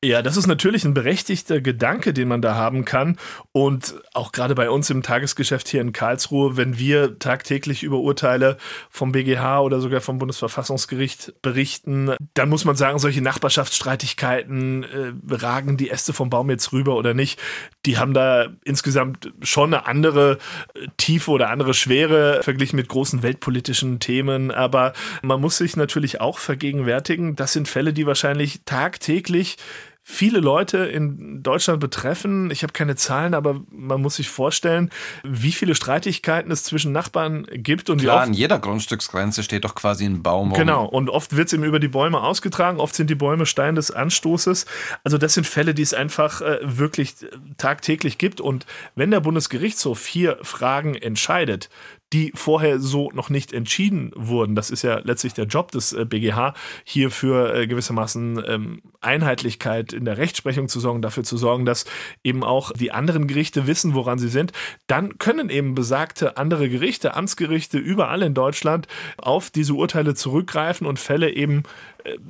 Ja, 0.04 0.24
das 0.24 0.36
ist 0.36 0.48
natürlich 0.48 0.84
ein 0.84 0.96
berechtigter 0.96 1.62
Gedanke, 1.62 2.12
den 2.12 2.28
man 2.28 2.42
da 2.42 2.56
haben 2.56 2.86
kann. 2.86 3.18
Und 3.52 4.02
auch 4.16 4.32
gerade 4.32 4.56
bei 4.56 4.68
uns 4.72 4.90
im 4.90 5.04
Tagesgeschäft 5.04 5.68
hier 5.68 5.80
in 5.80 5.94
Karlsruhe, 5.94 6.58
wenn 6.58 6.80
wir 6.80 7.20
tagtäglich 7.20 7.84
über 7.84 7.98
Urteile 7.98 8.58
vom 8.90 9.12
BGH 9.12 9.62
oder 9.62 9.80
sogar 9.80 10.02
vom 10.02 10.18
Bundesverfassungsgericht 10.18 11.40
berichten, 11.44 12.16
dann 12.34 12.50
muss 12.50 12.66
man 12.66 12.76
sagen, 12.76 12.98
solche 12.98 13.22
Nachbarschaftsstreitigkeiten, 13.22 14.84
äh, 14.86 15.36
ragen 15.36 15.78
die 15.78 15.92
Äste 15.92 16.14
vom 16.14 16.32
Baum 16.32 16.50
jetzt 16.50 16.74
rüber 16.74 16.96
oder 16.96 17.14
nicht, 17.14 17.40
die 17.86 18.00
haben 18.00 18.16
da 18.16 18.48
insgesamt 18.66 19.32
schon 19.44 19.72
eine 19.72 19.86
andere 19.86 20.40
äh, 20.74 20.88
Tiefe 20.98 21.30
oder 21.30 21.52
andere 21.52 21.76
Schwere 21.76 22.42
verglichen 22.42 22.78
mit 22.78 22.90
großen 22.90 23.22
weltpolitischen 23.22 24.00
Themen. 24.00 24.50
Aber 24.50 24.94
man 25.22 25.40
muss 25.40 25.58
sich 25.58 25.78
natürlich 25.78 26.22
auch 26.22 26.40
vergegenwärtigen, 26.40 27.36
das 27.36 27.54
sind 27.54 27.68
Fälle, 27.68 27.94
die 27.94 28.08
wahrscheinlich 28.08 28.62
tagtäglich 28.66 29.58
viele 30.04 30.40
Leute 30.40 30.80
in 30.80 31.44
Deutschland 31.44 31.80
betreffen. 31.80 32.50
Ich 32.50 32.64
habe 32.64 32.74
keine 32.74 32.96
Zahlen, 32.96 33.34
aber 33.34 33.62
man 33.70 34.02
muss 34.02 34.16
sich 34.16 34.30
vorstellen, 34.30 34.90
wie 35.24 35.52
viele 35.52 35.76
Streitigkeiten 35.76 36.52
es 36.52 36.64
zwischen 36.64 36.92
Nachbarn 36.92 37.46
gibt. 37.52 37.90
Und 37.90 38.02
Klar, 38.02 38.22
an 38.22 38.34
jeder 38.34 38.58
Grundstücksgrenze 38.60 39.44
steht 39.44 39.64
doch 39.64 39.76
quasi 39.76 40.06
ein 40.06 40.24
Baum. 40.24 40.54
Genau, 40.54 40.86
und 40.86 41.10
oft 41.10 41.36
wird 41.36 41.48
es 41.48 41.54
eben 41.54 41.64
über 41.64 41.80
die 41.80 41.88
Bäume 41.88 42.22
ausgetragen, 42.22 42.80
oft 42.80 42.96
sind 42.96 43.10
die 43.10 43.16
Bäume 43.16 43.46
Stein 43.46 43.76
des 43.76 43.92
Anstoßes. 43.92 44.66
Also 45.04 45.18
das 45.18 45.36
sind 45.36 45.46
Fälle, 45.46 45.74
die 45.74 45.84
es 45.84 45.94
einfach 45.94 46.42
äh, 46.42 46.60
wirklich 46.62 47.16
tagtäglich 47.58 48.18
gibt. 48.18 48.42
Und 48.42 48.66
wenn 48.96 49.12
der 49.12 49.20
Bundesgerichtshof 49.20 50.00
vier 50.00 50.40
Fragen 50.42 50.96
entscheidet, 50.96 51.70
die 52.14 52.32
vorher 52.36 52.80
so 52.80 53.10
noch 53.14 53.30
nicht 53.30 53.54
entschieden 53.54 54.12
wurden. 54.16 54.56
Das 54.56 54.70
ist 54.70 54.82
ja 54.82 55.00
letztlich 55.04 55.34
der 55.34 55.46
Job 55.46 55.72
des 55.72 55.96
BGH, 55.96 56.50
äh, 56.50 56.54
hier 56.84 57.12
für 57.12 57.56
äh, 57.56 57.68
gewissermaßen 57.68 58.44
ähm, 58.46 58.82
Einheitlichkeit 59.00 59.94
in 59.94 60.06
der 60.06 60.18
Rechtsprechung 60.18 60.68
zu 60.68 60.80
sorgen, 60.80 61.02
dafür 61.02 61.24
zu 61.24 61.38
sorgen, 61.38 61.66
dass 61.66 61.86
eben 62.24 62.44
auch 62.44 62.72
die 62.74 62.92
anderen 62.92 63.28
Gerichte 63.28 63.68
wissen, 63.68 63.94
woran 63.94 64.20
sie 64.20 64.30
sind. 64.30 64.52
Dann 64.88 65.18
können 65.18 65.50
eben 65.50 65.74
besagte 65.74 66.38
andere 66.38 66.70
Gerichte, 66.70 67.16
Amtsgerichte 67.16 67.78
überall 67.78 68.22
in 68.22 68.34
Deutschland 68.34 68.88
auf 69.18 69.50
diese 69.50 69.74
Urteile 69.74 70.16
zurückgreifen 70.16 70.86
und 70.86 71.00
Fälle 71.00 71.32
eben 71.32 71.64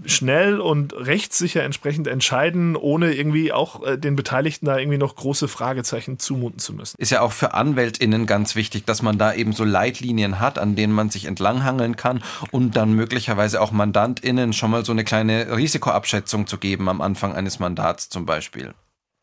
schnell 0.06 0.60
und 0.60 0.94
rechtssicher 0.94 1.64
entsprechend 1.64 2.08
entscheiden, 2.08 2.76
ohne 2.76 3.14
irgendwie 3.14 3.52
auch 3.52 3.86
äh, 3.86 3.98
den 3.98 4.16
Beteiligten 4.16 4.66
da 4.66 4.78
irgendwie 4.78 4.98
noch 4.98 5.16
große 5.16 5.48
Fragezeichen 5.48 6.20
zumuten 6.20 6.60
zu 6.60 6.74
müssen. 6.74 6.96
Ist 6.98 7.12
ja 7.12 7.22
auch 7.22 7.32
für 7.32 7.54
AnwältInnen 7.54 8.26
ganz 8.26 8.56
wichtig, 8.56 8.86
dass 8.86 9.02
man 9.02 9.18
da 9.18 9.34
eben 9.34 9.54
so 9.54 9.64
Leitlinien 9.64 10.40
hat, 10.40 10.60
an 10.60 10.76
denen 10.76 10.94
man 10.94 11.10
sich 11.10 11.26
entlanghangeln 11.26 11.96
kann 11.96 12.24
und 12.52 12.76
dann 12.76 12.94
möglicherweise 12.94 13.62
auch 13.62 13.72
MandantInnen 13.72 14.54
schon 14.54 14.72
mal 14.72 14.86
so 14.86 14.92
eine 14.92 15.04
kleine 15.04 15.56
Risikoabschätzung 15.56 16.48
zu 16.48 16.58
geben 16.58 16.90
am 16.90 17.02
Anfang 17.02 17.34
eines 17.34 17.60
Mandats 17.60 18.10
zum 18.10 18.26
Beispiel. 18.26 18.74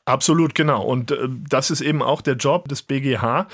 Absolut, 0.09 0.55
genau. 0.55 0.83
Und 0.83 1.11
äh, 1.11 1.29
das 1.29 1.71
ist 1.71 1.83
eben 1.83 2.03
auch 2.03 2.23
der 2.23 2.37
Job 2.37 2.69
des 2.69 2.83
BGH, 2.83 3.47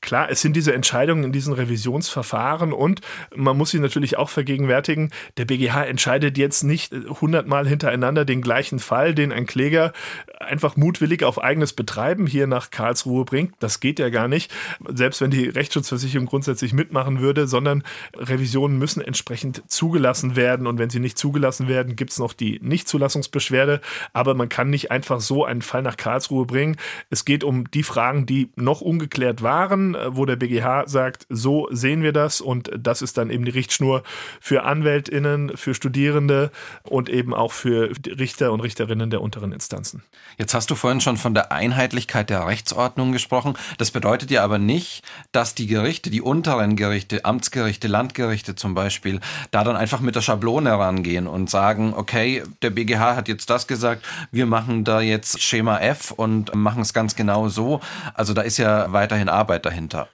Klar, 0.00 0.30
es 0.30 0.40
sind 0.40 0.54
diese 0.56 0.74
Entscheidungen 0.74 1.24
in 1.24 1.32
diesen 1.32 1.52
Revisionsverfahren 1.52 2.72
und 2.72 3.00
man 3.34 3.56
muss 3.56 3.70
sich 3.70 3.80
natürlich 3.80 4.16
auch 4.16 4.28
vergegenwärtigen, 4.28 5.10
der 5.36 5.44
BGH 5.44 5.84
entscheidet 5.84 6.38
jetzt 6.38 6.64
nicht 6.64 6.94
hundertmal 7.20 7.66
hintereinander 7.66 8.24
den 8.24 8.42
gleichen 8.42 8.78
Fall, 8.78 9.14
den 9.14 9.32
ein 9.32 9.46
Kläger 9.46 9.92
einfach 10.40 10.76
mutwillig 10.76 11.24
auf 11.24 11.42
eigenes 11.42 11.72
Betreiben 11.72 12.26
hier 12.26 12.46
nach 12.46 12.70
Karlsruhe 12.70 13.24
bringt. 13.24 13.54
Das 13.58 13.80
geht 13.80 13.98
ja 13.98 14.08
gar 14.10 14.28
nicht, 14.28 14.52
selbst 14.88 15.20
wenn 15.20 15.30
die 15.30 15.48
Rechtsschutzversicherung 15.48 16.26
grundsätzlich 16.26 16.72
mitmachen 16.72 17.20
würde, 17.20 17.46
sondern 17.46 17.82
Revisionen 18.16 18.78
müssen 18.78 19.00
entsprechend 19.00 19.62
zugelassen 19.70 20.36
werden 20.36 20.66
und 20.66 20.78
wenn 20.78 20.90
sie 20.90 21.00
nicht 21.00 21.18
zugelassen 21.18 21.68
werden, 21.68 21.96
gibt 21.96 22.12
es 22.12 22.18
noch 22.18 22.32
die 22.32 22.60
Nichtzulassungsbeschwerde, 22.62 23.80
aber 24.12 24.34
man 24.34 24.48
kann 24.48 24.70
nicht 24.70 24.90
einfach 24.90 25.20
so 25.20 25.44
einen 25.44 25.62
Fall 25.62 25.82
nach 25.82 25.96
Karlsruhe 25.96 26.46
bringen. 26.46 26.76
Es 27.10 27.24
geht 27.24 27.44
um 27.44 27.70
die 27.70 27.82
Fragen, 27.82 28.26
die 28.26 28.50
noch 28.56 28.80
ungeklärt 28.80 29.42
waren 29.42 29.85
äh, 29.94 30.16
wo 30.16 30.24
der 30.26 30.36
BGH 30.36 30.86
sagt, 30.86 31.26
so 31.28 31.68
sehen 31.70 32.02
wir 32.02 32.12
das 32.12 32.40
und 32.40 32.70
das 32.76 33.02
ist 33.02 33.16
dann 33.16 33.30
eben 33.30 33.44
die 33.44 33.50
Richtschnur 33.50 34.02
für 34.40 34.64
AnwältInnen, 34.64 35.56
für 35.56 35.74
Studierende 35.74 36.50
und 36.82 37.08
eben 37.08 37.32
auch 37.32 37.52
für 37.52 37.90
Richter 38.06 38.52
und 38.52 38.60
Richterinnen 38.60 39.10
der 39.10 39.20
unteren 39.20 39.52
Instanzen. 39.52 40.02
Jetzt 40.36 40.54
hast 40.54 40.70
du 40.70 40.74
vorhin 40.74 41.00
schon 41.00 41.16
von 41.16 41.34
der 41.34 41.52
Einheitlichkeit 41.52 42.30
der 42.30 42.46
Rechtsordnung 42.46 43.12
gesprochen. 43.12 43.54
Das 43.78 43.90
bedeutet 43.90 44.30
ja 44.30 44.42
aber 44.42 44.58
nicht, 44.58 45.02
dass 45.32 45.54
die 45.54 45.66
Gerichte, 45.66 46.10
die 46.10 46.20
unteren 46.20 46.76
Gerichte, 46.76 47.24
Amtsgerichte, 47.24 47.88
Landgerichte 47.88 48.54
zum 48.54 48.74
Beispiel, 48.74 49.20
da 49.50 49.64
dann 49.64 49.76
einfach 49.76 50.00
mit 50.00 50.16
der 50.16 50.22
Schablone 50.22 50.72
rangehen 50.72 51.26
und 51.26 51.48
sagen, 51.48 51.94
okay, 51.96 52.42
der 52.62 52.70
BGH 52.70 53.16
hat 53.16 53.28
jetzt 53.28 53.48
das 53.50 53.66
gesagt, 53.66 54.04
wir 54.30 54.46
machen 54.46 54.84
da 54.84 55.00
jetzt 55.00 55.40
Schema 55.40 55.78
F 55.78 56.10
und 56.10 56.54
machen 56.54 56.82
es 56.82 56.92
ganz 56.92 57.16
genau 57.16 57.48
so. 57.48 57.80
Also 58.14 58.34
da 58.34 58.42
ist 58.42 58.58
ja 58.58 58.92
weiterhin 58.92 59.28
Arbeit 59.28 59.64
dahinter 59.64 59.75
dahinter. 59.76 60.08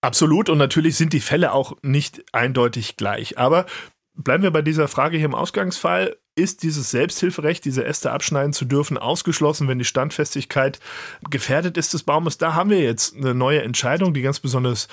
Absolut 0.00 0.48
und 0.48 0.58
natürlich 0.58 0.96
sind 0.96 1.12
die 1.12 1.20
Fälle 1.20 1.52
auch 1.52 1.76
nicht 1.82 2.24
eindeutig 2.32 2.96
gleich. 2.96 3.36
Aber 3.36 3.66
bleiben 4.14 4.44
wir 4.44 4.52
bei 4.52 4.62
dieser 4.62 4.86
Frage 4.86 5.16
hier 5.16 5.26
im 5.26 5.34
Ausgangsfall 5.34 6.16
ist 6.38 6.62
dieses 6.62 6.90
Selbsthilferecht, 6.90 7.64
diese 7.64 7.84
Äste 7.84 8.12
abschneiden 8.12 8.52
zu 8.52 8.64
dürfen, 8.64 8.96
ausgeschlossen, 8.96 9.68
wenn 9.68 9.78
die 9.78 9.84
Standfestigkeit 9.84 10.78
gefährdet 11.28 11.76
ist 11.76 11.92
des 11.92 12.04
Baumes. 12.04 12.38
Da 12.38 12.54
haben 12.54 12.70
wir 12.70 12.80
jetzt 12.80 13.16
eine 13.16 13.34
neue 13.34 13.62
Entscheidung, 13.62 14.14
die 14.14 14.22
ganz 14.22 14.38
besonders 14.38 14.88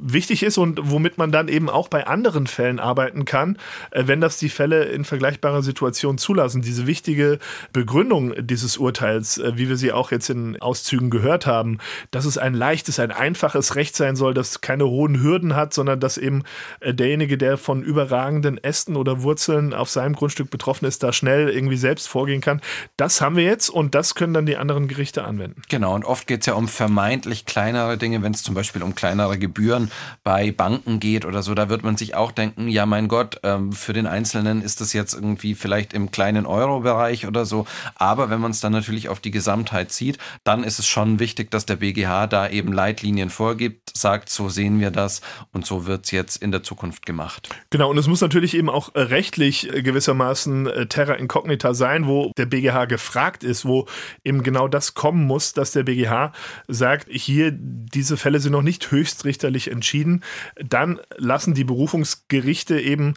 wichtig 0.00 0.42
ist 0.42 0.58
und 0.58 0.78
womit 0.82 1.18
man 1.18 1.32
dann 1.32 1.48
eben 1.48 1.68
auch 1.68 1.88
bei 1.88 2.06
anderen 2.06 2.46
Fällen 2.46 2.78
arbeiten 2.78 3.24
kann, 3.24 3.58
äh, 3.90 4.04
wenn 4.06 4.20
das 4.20 4.38
die 4.38 4.48
Fälle 4.48 4.84
in 4.84 5.04
vergleichbarer 5.04 5.62
Situation 5.62 6.18
zulassen. 6.18 6.62
Diese 6.62 6.86
wichtige 6.86 7.38
Begründung 7.72 8.34
dieses 8.38 8.76
Urteils, 8.76 9.38
äh, 9.38 9.52
wie 9.56 9.68
wir 9.68 9.76
sie 9.76 9.92
auch 9.92 10.12
jetzt 10.12 10.30
in 10.30 10.60
Auszügen 10.60 11.10
gehört 11.10 11.46
haben, 11.46 11.78
dass 12.12 12.24
es 12.24 12.38
ein 12.38 12.54
leichtes, 12.54 13.00
ein 13.00 13.10
einfaches 13.10 13.74
Recht 13.74 13.96
sein 13.96 14.14
soll, 14.14 14.34
das 14.34 14.60
keine 14.60 14.86
hohen 14.86 15.20
Hürden 15.20 15.56
hat, 15.56 15.74
sondern 15.74 15.98
dass 15.98 16.16
eben 16.16 16.44
äh, 16.80 16.94
derjenige, 16.94 17.36
der 17.36 17.58
von 17.58 17.82
überragenden 17.82 18.62
Ästen 18.62 18.94
oder 18.94 19.22
Wurzeln 19.22 19.74
auf 19.74 19.90
seinem 19.90 20.14
Grundstück 20.14 20.50
betroffen 20.50 20.75
betroffen 20.76 20.86
ist, 20.86 21.02
da 21.02 21.12
schnell 21.12 21.48
irgendwie 21.48 21.76
selbst 21.76 22.08
vorgehen 22.08 22.40
kann. 22.40 22.60
Das 22.96 23.20
haben 23.20 23.36
wir 23.36 23.44
jetzt 23.44 23.68
und 23.68 23.94
das 23.94 24.14
können 24.14 24.34
dann 24.34 24.46
die 24.46 24.56
anderen 24.56 24.88
Gerichte 24.88 25.24
anwenden. 25.24 25.62
Genau, 25.68 25.94
und 25.94 26.04
oft 26.04 26.26
geht 26.26 26.40
es 26.40 26.46
ja 26.46 26.54
um 26.54 26.68
vermeintlich 26.68 27.46
kleinere 27.46 27.96
Dinge, 27.96 28.22
wenn 28.22 28.32
es 28.32 28.42
zum 28.42 28.54
Beispiel 28.54 28.82
um 28.82 28.94
kleinere 28.94 29.38
Gebühren 29.38 29.90
bei 30.24 30.50
Banken 30.50 31.00
geht 31.00 31.24
oder 31.24 31.42
so, 31.42 31.54
da 31.54 31.68
wird 31.68 31.82
man 31.82 31.96
sich 31.96 32.14
auch 32.14 32.32
denken, 32.32 32.68
ja 32.68 32.86
mein 32.86 33.08
Gott, 33.08 33.40
ähm, 33.42 33.72
für 33.72 33.92
den 33.92 34.06
Einzelnen 34.06 34.62
ist 34.62 34.80
das 34.80 34.92
jetzt 34.92 35.14
irgendwie 35.14 35.54
vielleicht 35.54 35.92
im 35.92 36.10
kleinen 36.10 36.46
Euro-Bereich 36.46 37.26
oder 37.26 37.46
so, 37.46 37.66
aber 37.94 38.30
wenn 38.30 38.40
man 38.40 38.50
es 38.50 38.60
dann 38.60 38.72
natürlich 38.72 39.08
auf 39.08 39.20
die 39.20 39.30
Gesamtheit 39.30 39.92
sieht, 39.92 40.18
dann 40.44 40.64
ist 40.64 40.78
es 40.78 40.86
schon 40.86 41.18
wichtig, 41.18 41.50
dass 41.50 41.66
der 41.66 41.76
BGH 41.76 42.26
da 42.26 42.48
eben 42.48 42.72
Leitlinien 42.72 43.30
vorgibt, 43.30 43.96
sagt, 43.96 44.28
so 44.28 44.48
sehen 44.48 44.80
wir 44.80 44.90
das 44.90 45.20
und 45.52 45.66
so 45.66 45.86
wird 45.86 46.04
es 46.04 46.10
jetzt 46.10 46.42
in 46.42 46.52
der 46.52 46.62
Zukunft 46.62 47.06
gemacht. 47.06 47.48
Genau, 47.70 47.90
und 47.90 47.98
es 47.98 48.06
muss 48.06 48.20
natürlich 48.20 48.54
eben 48.54 48.68
auch 48.68 48.90
rechtlich 48.94 49.68
gewissermaßen 49.86 50.65
äh, 50.66 50.86
Terra 50.86 51.14
Incognita 51.14 51.74
sein, 51.74 52.06
wo 52.06 52.32
der 52.36 52.46
BGH 52.46 52.86
gefragt 52.86 53.44
ist, 53.44 53.64
wo 53.64 53.86
eben 54.24 54.42
genau 54.42 54.68
das 54.68 54.94
kommen 54.94 55.26
muss, 55.26 55.52
dass 55.52 55.72
der 55.72 55.84
BGH 55.84 56.32
sagt, 56.68 57.08
hier, 57.10 57.52
diese 57.52 58.16
Fälle 58.16 58.40
sind 58.40 58.52
noch 58.52 58.62
nicht 58.62 58.90
höchstrichterlich 58.90 59.70
entschieden. 59.70 60.22
Dann 60.56 61.00
lassen 61.16 61.54
die 61.54 61.64
Berufungsgerichte 61.64 62.80
eben 62.80 63.14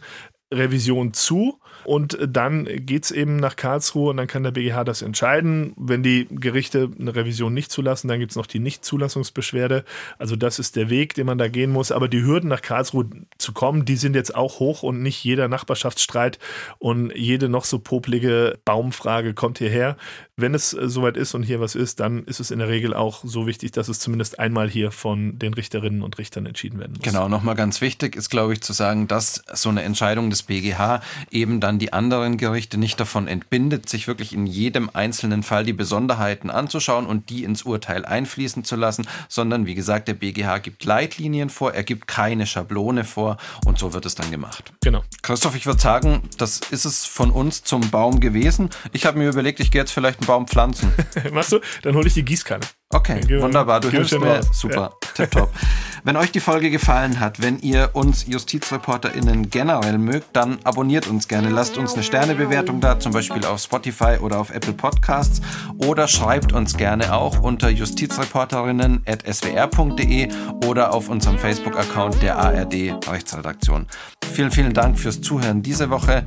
Revision 0.52 1.12
zu 1.12 1.60
Und 1.84 2.18
dann 2.26 2.64
geht 2.64 3.04
es 3.04 3.10
eben 3.10 3.36
nach 3.36 3.56
Karlsruhe 3.56 4.10
und 4.10 4.16
dann 4.16 4.26
kann 4.26 4.42
der 4.42 4.50
BGH 4.50 4.84
das 4.84 5.02
entscheiden. 5.02 5.72
Wenn 5.76 6.02
die 6.02 6.26
Gerichte 6.30 6.90
eine 6.98 7.14
Revision 7.14 7.54
nicht 7.54 7.70
zulassen, 7.70 8.08
dann 8.08 8.20
gibt 8.20 8.32
es 8.32 8.36
noch 8.36 8.46
die 8.46 8.58
Nichtzulassungsbeschwerde. 8.58 9.84
Also 10.18 10.36
das 10.36 10.58
ist 10.58 10.76
der 10.76 10.90
Weg, 10.90 11.14
den 11.14 11.26
man 11.26 11.38
da 11.38 11.48
gehen 11.48 11.70
muss. 11.70 11.92
Aber 11.92 12.08
die 12.08 12.22
Hürden 12.22 12.48
nach 12.48 12.62
Karlsruhe 12.62 13.08
zu 13.38 13.52
kommen, 13.52 13.84
die 13.84 13.96
sind 13.96 14.14
jetzt 14.14 14.34
auch 14.34 14.60
hoch 14.60 14.82
und 14.82 15.02
nicht 15.02 15.22
jeder 15.24 15.48
Nachbarschaftsstreit 15.48 16.38
und 16.78 17.12
jede 17.14 17.48
noch 17.48 17.64
so 17.64 17.78
poplige 17.78 18.58
Baumfrage 18.64 19.34
kommt 19.34 19.58
hierher. 19.58 19.96
Wenn 20.36 20.54
es 20.54 20.72
äh, 20.72 20.88
soweit 20.88 21.16
ist 21.16 21.34
und 21.34 21.42
hier 21.42 21.60
was 21.60 21.74
ist, 21.74 22.00
dann 22.00 22.24
ist 22.24 22.40
es 22.40 22.50
in 22.50 22.58
der 22.58 22.68
Regel 22.68 22.94
auch 22.94 23.20
so 23.24 23.46
wichtig, 23.46 23.72
dass 23.72 23.88
es 23.88 23.98
zumindest 24.00 24.38
einmal 24.38 24.68
hier 24.68 24.90
von 24.90 25.38
den 25.38 25.54
Richterinnen 25.54 26.02
und 26.02 26.18
Richtern 26.18 26.46
entschieden 26.46 26.78
werden 26.78 26.94
muss. 26.94 27.02
Genau, 27.02 27.28
nochmal 27.28 27.54
ganz 27.54 27.80
wichtig 27.80 28.16
ist, 28.16 28.30
glaube 28.30 28.52
ich, 28.52 28.62
zu 28.62 28.72
sagen, 28.72 29.06
dass 29.06 29.42
so 29.52 29.68
eine 29.68 29.82
Entscheidung 29.82 30.30
des 30.30 30.44
BGH 30.44 31.02
eben 31.30 31.60
dann 31.60 31.69
die 31.78 31.92
anderen 31.92 32.36
Gerichte 32.36 32.78
nicht 32.78 32.98
davon 32.98 33.28
entbindet, 33.28 33.88
sich 33.88 34.06
wirklich 34.06 34.32
in 34.32 34.46
jedem 34.46 34.90
einzelnen 34.92 35.42
Fall 35.42 35.64
die 35.64 35.72
Besonderheiten 35.72 36.50
anzuschauen 36.50 37.06
und 37.06 37.30
die 37.30 37.44
ins 37.44 37.62
Urteil 37.62 38.04
einfließen 38.04 38.64
zu 38.64 38.76
lassen, 38.76 39.06
sondern 39.28 39.66
wie 39.66 39.74
gesagt, 39.74 40.08
der 40.08 40.14
BGH 40.14 40.58
gibt 40.58 40.84
Leitlinien 40.84 41.50
vor, 41.50 41.72
er 41.72 41.84
gibt 41.84 42.06
keine 42.06 42.46
Schablone 42.46 43.04
vor 43.04 43.36
und 43.64 43.78
so 43.78 43.92
wird 43.92 44.06
es 44.06 44.14
dann 44.14 44.30
gemacht. 44.30 44.72
Genau. 44.82 45.02
Christoph, 45.22 45.54
ich 45.54 45.66
würde 45.66 45.80
sagen, 45.80 46.22
das 46.38 46.60
ist 46.70 46.84
es 46.84 47.06
von 47.06 47.30
uns 47.30 47.62
zum 47.62 47.90
Baum 47.90 48.20
gewesen. 48.20 48.70
Ich 48.92 49.06
habe 49.06 49.18
mir 49.18 49.28
überlegt, 49.28 49.60
ich 49.60 49.70
gehe 49.70 49.80
jetzt 49.80 49.92
vielleicht 49.92 50.20
einen 50.20 50.26
Baum 50.26 50.46
pflanzen. 50.46 50.92
Machst 51.32 51.52
du? 51.52 51.60
Dann 51.82 51.94
hole 51.94 52.06
ich 52.06 52.14
die 52.14 52.24
Gießkanne. 52.24 52.66
Okay, 52.92 53.20
wunderbar. 53.40 53.78
Du 53.80 53.88
hilfst 53.88 54.18
mir. 54.18 54.38
Raus. 54.38 54.48
Super. 54.52 54.90
Ja. 55.02 55.08
Tipptopp. 55.14 55.50
Wenn 56.02 56.16
euch 56.16 56.32
die 56.32 56.40
Folge 56.40 56.70
gefallen 56.70 57.20
hat, 57.20 57.42
wenn 57.42 57.58
ihr 57.58 57.90
uns 57.92 58.26
JustizreporterInnen 58.26 59.50
generell 59.50 59.98
mögt, 59.98 60.34
dann 60.34 60.58
abonniert 60.64 61.06
uns 61.06 61.28
gerne. 61.28 61.50
Lasst 61.50 61.76
uns 61.76 61.92
eine 61.92 62.02
Sternebewertung 62.02 62.80
da, 62.80 62.98
zum 62.98 63.12
Beispiel 63.12 63.44
auf 63.44 63.60
Spotify 63.60 64.16
oder 64.18 64.38
auf 64.38 64.48
Apple 64.50 64.72
Podcasts. 64.72 65.42
Oder 65.76 66.08
schreibt 66.08 66.54
uns 66.54 66.78
gerne 66.78 67.14
auch 67.14 67.42
unter 67.42 67.68
justizreporterinnen.swr.de 67.68 70.28
oder 70.64 70.94
auf 70.94 71.10
unserem 71.10 71.36
Facebook-Account 71.38 72.22
der 72.22 72.38
ARD 72.38 72.94
Rechtsredaktion. 73.06 73.86
Vielen, 74.32 74.50
vielen 74.50 74.72
Dank 74.72 74.98
fürs 74.98 75.20
Zuhören 75.20 75.62
diese 75.62 75.90
Woche. 75.90 76.24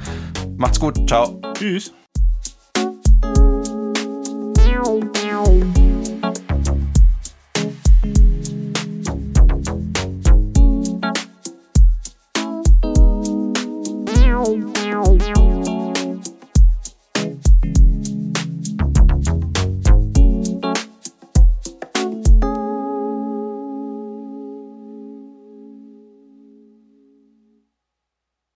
Macht's 0.56 0.80
gut. 0.80 1.10
Ciao. 1.10 1.41
Tschüss. 1.56 1.91